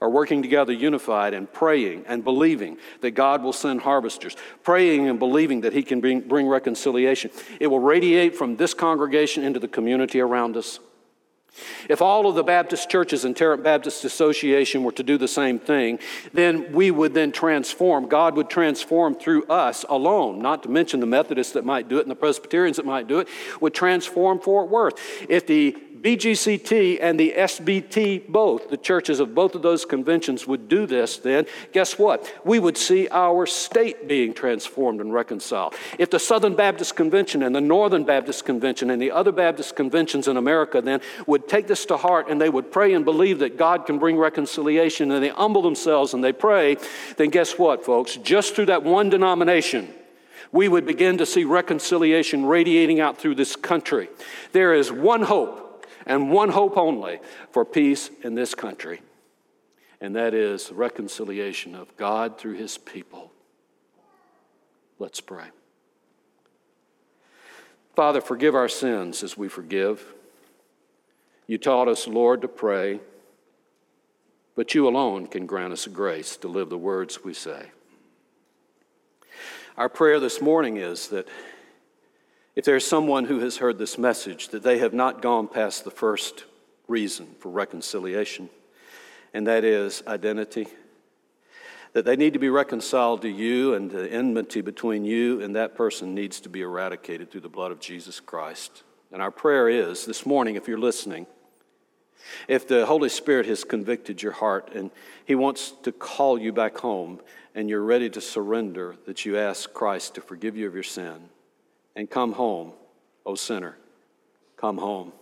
are 0.00 0.10
working 0.10 0.42
together 0.42 0.72
unified 0.72 1.34
and 1.34 1.50
praying 1.52 2.04
and 2.06 2.22
believing 2.22 2.76
that 3.00 3.12
God 3.12 3.42
will 3.42 3.52
send 3.52 3.80
harvesters, 3.80 4.36
praying 4.62 5.08
and 5.08 5.18
believing 5.18 5.62
that 5.62 5.72
He 5.72 5.82
can 5.82 6.00
bring, 6.00 6.20
bring 6.20 6.46
reconciliation. 6.46 7.30
It 7.60 7.68
will 7.68 7.80
radiate 7.80 8.36
from 8.36 8.56
this 8.56 8.74
congregation 8.74 9.42
into 9.42 9.58
the 9.58 9.68
community 9.68 10.20
around 10.20 10.56
us. 10.56 10.80
If 11.88 12.02
all 12.02 12.26
of 12.26 12.34
the 12.34 12.42
Baptist 12.42 12.90
churches 12.90 13.24
and 13.24 13.36
Tarrant 13.36 13.62
Baptist 13.62 14.04
Association 14.04 14.82
were 14.82 14.92
to 14.92 15.02
do 15.02 15.18
the 15.18 15.28
same 15.28 15.58
thing, 15.58 15.98
then 16.32 16.72
we 16.72 16.90
would 16.90 17.14
then 17.14 17.32
transform. 17.32 18.08
God 18.08 18.36
would 18.36 18.50
transform 18.50 19.14
through 19.14 19.44
us 19.46 19.84
alone, 19.88 20.40
not 20.40 20.62
to 20.64 20.68
mention 20.68 21.00
the 21.00 21.06
Methodists 21.06 21.52
that 21.54 21.64
might 21.64 21.88
do 21.88 21.98
it 21.98 22.02
and 22.02 22.10
the 22.10 22.16
Presbyterians 22.16 22.76
that 22.76 22.86
might 22.86 23.06
do 23.06 23.20
it, 23.20 23.28
would 23.60 23.74
transform 23.74 24.40
Fort 24.40 24.68
Worth. 24.68 24.98
If 25.28 25.46
the 25.46 25.76
BGCT 26.02 26.98
and 27.00 27.18
the 27.18 27.34
SBT, 27.36 28.28
both, 28.28 28.70
the 28.70 28.76
churches 28.76 29.20
of 29.20 29.34
both 29.34 29.54
of 29.54 29.62
those 29.62 29.84
conventions 29.84 30.46
would 30.46 30.68
do 30.68 30.86
this, 30.86 31.18
then 31.18 31.46
guess 31.72 31.98
what? 31.98 32.32
We 32.44 32.58
would 32.58 32.76
see 32.76 33.08
our 33.10 33.46
state 33.46 34.06
being 34.06 34.34
transformed 34.34 35.00
and 35.00 35.12
reconciled. 35.12 35.74
If 35.98 36.10
the 36.10 36.18
Southern 36.18 36.54
Baptist 36.54 36.96
Convention 36.96 37.42
and 37.42 37.54
the 37.54 37.60
Northern 37.60 38.04
Baptist 38.04 38.44
Convention 38.44 38.90
and 38.90 39.00
the 39.00 39.10
other 39.10 39.32
Baptist 39.32 39.76
conventions 39.76 40.28
in 40.28 40.36
America 40.36 40.80
then 40.80 41.00
would 41.26 41.48
take 41.48 41.66
this 41.66 41.86
to 41.86 41.96
heart 41.96 42.28
and 42.28 42.40
they 42.40 42.50
would 42.50 42.70
pray 42.70 42.94
and 42.94 43.04
believe 43.04 43.38
that 43.40 43.56
God 43.56 43.86
can 43.86 43.98
bring 43.98 44.16
reconciliation 44.16 45.10
and 45.10 45.22
they 45.22 45.28
humble 45.28 45.62
themselves 45.62 46.14
and 46.14 46.22
they 46.22 46.32
pray, 46.32 46.76
then 47.16 47.30
guess 47.30 47.58
what, 47.58 47.84
folks? 47.84 48.16
Just 48.16 48.54
through 48.54 48.66
that 48.66 48.82
one 48.82 49.10
denomination, 49.10 49.92
we 50.52 50.68
would 50.68 50.86
begin 50.86 51.18
to 51.18 51.26
see 51.26 51.44
reconciliation 51.44 52.46
radiating 52.46 53.00
out 53.00 53.18
through 53.18 53.34
this 53.34 53.56
country. 53.56 54.08
There 54.52 54.74
is 54.74 54.92
one 54.92 55.22
hope 55.22 55.65
and 56.06 56.30
one 56.30 56.50
hope 56.50 56.76
only 56.78 57.18
for 57.50 57.64
peace 57.64 58.10
in 58.22 58.34
this 58.34 58.54
country, 58.54 59.00
and 60.00 60.14
that 60.14 60.32
is 60.32 60.70
reconciliation 60.70 61.74
of 61.74 61.94
God 61.96 62.38
through 62.38 62.54
his 62.54 62.78
people. 62.78 63.32
Let's 64.98 65.20
pray. 65.20 65.46
Father, 67.94 68.20
forgive 68.20 68.54
our 68.54 68.68
sins 68.68 69.22
as 69.22 69.36
we 69.36 69.48
forgive. 69.48 70.14
You 71.46 71.58
taught 71.58 71.88
us, 71.88 72.06
Lord, 72.06 72.42
to 72.42 72.48
pray, 72.48 73.00
but 74.54 74.74
you 74.74 74.86
alone 74.88 75.26
can 75.26 75.46
grant 75.46 75.72
us 75.72 75.86
grace 75.86 76.36
to 76.38 76.48
live 76.48 76.70
the 76.70 76.78
words 76.78 77.24
we 77.24 77.34
say. 77.34 77.70
Our 79.76 79.88
prayer 79.88 80.20
this 80.20 80.40
morning 80.40 80.78
is 80.78 81.08
that 81.08 81.28
if 82.56 82.64
there's 82.64 82.86
someone 82.86 83.26
who 83.26 83.38
has 83.40 83.58
heard 83.58 83.76
this 83.76 83.98
message, 83.98 84.48
that 84.48 84.62
they 84.62 84.78
have 84.78 84.94
not 84.94 85.20
gone 85.20 85.46
past 85.46 85.84
the 85.84 85.90
first 85.90 86.44
reason 86.88 87.26
for 87.38 87.50
reconciliation, 87.50 88.48
and 89.34 89.46
that 89.46 89.62
is 89.62 90.02
identity. 90.06 90.66
that 91.92 92.04
they 92.04 92.16
need 92.16 92.34
to 92.34 92.38
be 92.38 92.50
reconciled 92.50 93.22
to 93.22 93.28
you, 93.28 93.72
and 93.72 93.90
the 93.90 94.10
enmity 94.12 94.60
between 94.60 95.04
you 95.04 95.40
and 95.40 95.56
that 95.56 95.74
person 95.74 96.14
needs 96.14 96.40
to 96.40 96.48
be 96.50 96.60
eradicated 96.60 97.30
through 97.30 97.40
the 97.40 97.48
blood 97.48 97.72
of 97.72 97.80
Jesus 97.80 98.20
Christ. 98.20 98.82
And 99.10 99.22
our 99.22 99.30
prayer 99.30 99.66
is 99.70 100.04
this 100.04 100.26
morning, 100.26 100.56
if 100.56 100.68
you're 100.68 100.78
listening, 100.78 101.26
if 102.48 102.68
the 102.68 102.84
Holy 102.84 103.08
Spirit 103.08 103.46
has 103.46 103.64
convicted 103.64 104.22
your 104.22 104.32
heart 104.32 104.72
and 104.74 104.90
He 105.24 105.34
wants 105.34 105.72
to 105.84 105.92
call 105.92 106.38
you 106.38 106.52
back 106.52 106.76
home 106.76 107.20
and 107.54 107.70
you're 107.70 107.80
ready 107.80 108.10
to 108.10 108.20
surrender, 108.20 108.96
that 109.06 109.24
you 109.24 109.38
ask 109.38 109.72
Christ 109.72 110.16
to 110.16 110.20
forgive 110.20 110.54
you 110.54 110.66
of 110.66 110.74
your 110.74 110.82
sin 110.82 111.30
and 111.96 112.08
come 112.10 112.32
home, 112.32 112.72
O 113.24 113.34
sinner, 113.34 113.76
come 114.56 114.76
home. 114.76 115.12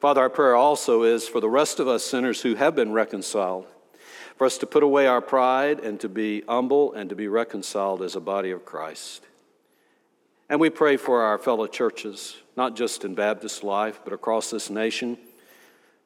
Father, 0.00 0.22
our 0.22 0.30
prayer 0.30 0.56
also 0.56 1.04
is 1.04 1.28
for 1.28 1.40
the 1.40 1.50
rest 1.50 1.78
of 1.78 1.86
us 1.86 2.02
sinners 2.02 2.40
who 2.40 2.54
have 2.54 2.74
been 2.74 2.92
reconciled, 2.92 3.66
for 4.36 4.46
us 4.46 4.58
to 4.58 4.66
put 4.66 4.82
away 4.82 5.06
our 5.06 5.20
pride 5.20 5.78
and 5.78 6.00
to 6.00 6.08
be 6.08 6.42
humble 6.48 6.94
and 6.94 7.10
to 7.10 7.14
be 7.14 7.28
reconciled 7.28 8.02
as 8.02 8.16
a 8.16 8.20
body 8.20 8.50
of 8.50 8.64
Christ. 8.64 9.24
And 10.48 10.58
we 10.58 10.70
pray 10.70 10.96
for 10.96 11.22
our 11.22 11.38
fellow 11.38 11.66
churches, 11.66 12.36
not 12.56 12.74
just 12.74 13.04
in 13.04 13.14
Baptist 13.14 13.62
life, 13.62 14.00
but 14.02 14.12
across 14.12 14.50
this 14.50 14.70
nation, 14.70 15.18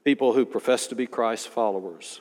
people 0.04 0.34
who 0.34 0.44
profess 0.44 0.88
to 0.88 0.94
be 0.94 1.06
Christ 1.06 1.48
followers. 1.48 2.20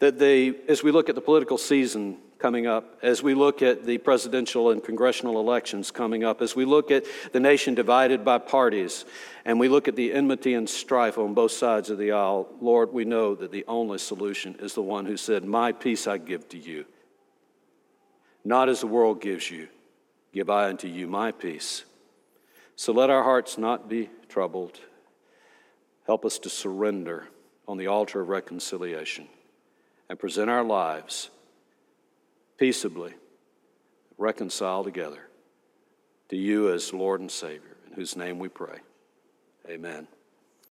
That 0.00 0.18
they, 0.18 0.54
as 0.68 0.82
we 0.82 0.90
look 0.90 1.08
at 1.08 1.14
the 1.14 1.20
political 1.20 1.56
season 1.56 2.18
coming 2.40 2.66
up, 2.66 2.98
as 3.02 3.22
we 3.22 3.34
look 3.34 3.60
at 3.60 3.84
the 3.84 3.98
presidential 3.98 4.70
and 4.70 4.82
congressional 4.82 5.38
elections 5.38 5.90
coming 5.90 6.24
up, 6.24 6.40
as 6.40 6.56
we 6.56 6.64
look 6.64 6.90
at 6.90 7.04
the 7.32 7.40
nation 7.40 7.74
divided 7.74 8.24
by 8.24 8.38
parties, 8.38 9.04
and 9.44 9.60
we 9.60 9.68
look 9.68 9.86
at 9.86 9.94
the 9.94 10.12
enmity 10.12 10.54
and 10.54 10.68
strife 10.68 11.18
on 11.18 11.34
both 11.34 11.52
sides 11.52 11.90
of 11.90 11.98
the 11.98 12.12
aisle, 12.12 12.48
Lord, 12.60 12.92
we 12.92 13.04
know 13.04 13.34
that 13.34 13.52
the 13.52 13.64
only 13.68 13.98
solution 13.98 14.56
is 14.58 14.72
the 14.72 14.82
one 14.82 15.04
who 15.04 15.18
said, 15.18 15.44
My 15.44 15.72
peace 15.72 16.06
I 16.06 16.16
give 16.16 16.48
to 16.48 16.58
you. 16.58 16.86
Not 18.42 18.70
as 18.70 18.80
the 18.80 18.86
world 18.86 19.20
gives 19.20 19.50
you, 19.50 19.68
give 20.32 20.48
I 20.48 20.68
unto 20.68 20.88
you 20.88 21.06
my 21.06 21.32
peace. 21.32 21.84
So 22.74 22.94
let 22.94 23.10
our 23.10 23.22
hearts 23.22 23.58
not 23.58 23.88
be 23.88 24.08
troubled. 24.30 24.80
Help 26.06 26.24
us 26.24 26.38
to 26.38 26.48
surrender 26.48 27.28
on 27.68 27.76
the 27.76 27.88
altar 27.88 28.22
of 28.22 28.30
reconciliation 28.30 29.28
and 30.08 30.18
present 30.18 30.48
our 30.48 30.64
lives 30.64 31.28
peaceably, 32.60 33.14
reconciled 34.18 34.84
together 34.84 35.28
to 36.28 36.36
you 36.36 36.70
as 36.70 36.92
Lord 36.92 37.20
and 37.20 37.30
Savior, 37.30 37.78
in 37.86 37.94
whose 37.94 38.16
name 38.16 38.38
we 38.38 38.48
pray. 38.48 38.78
Amen. 39.68 40.06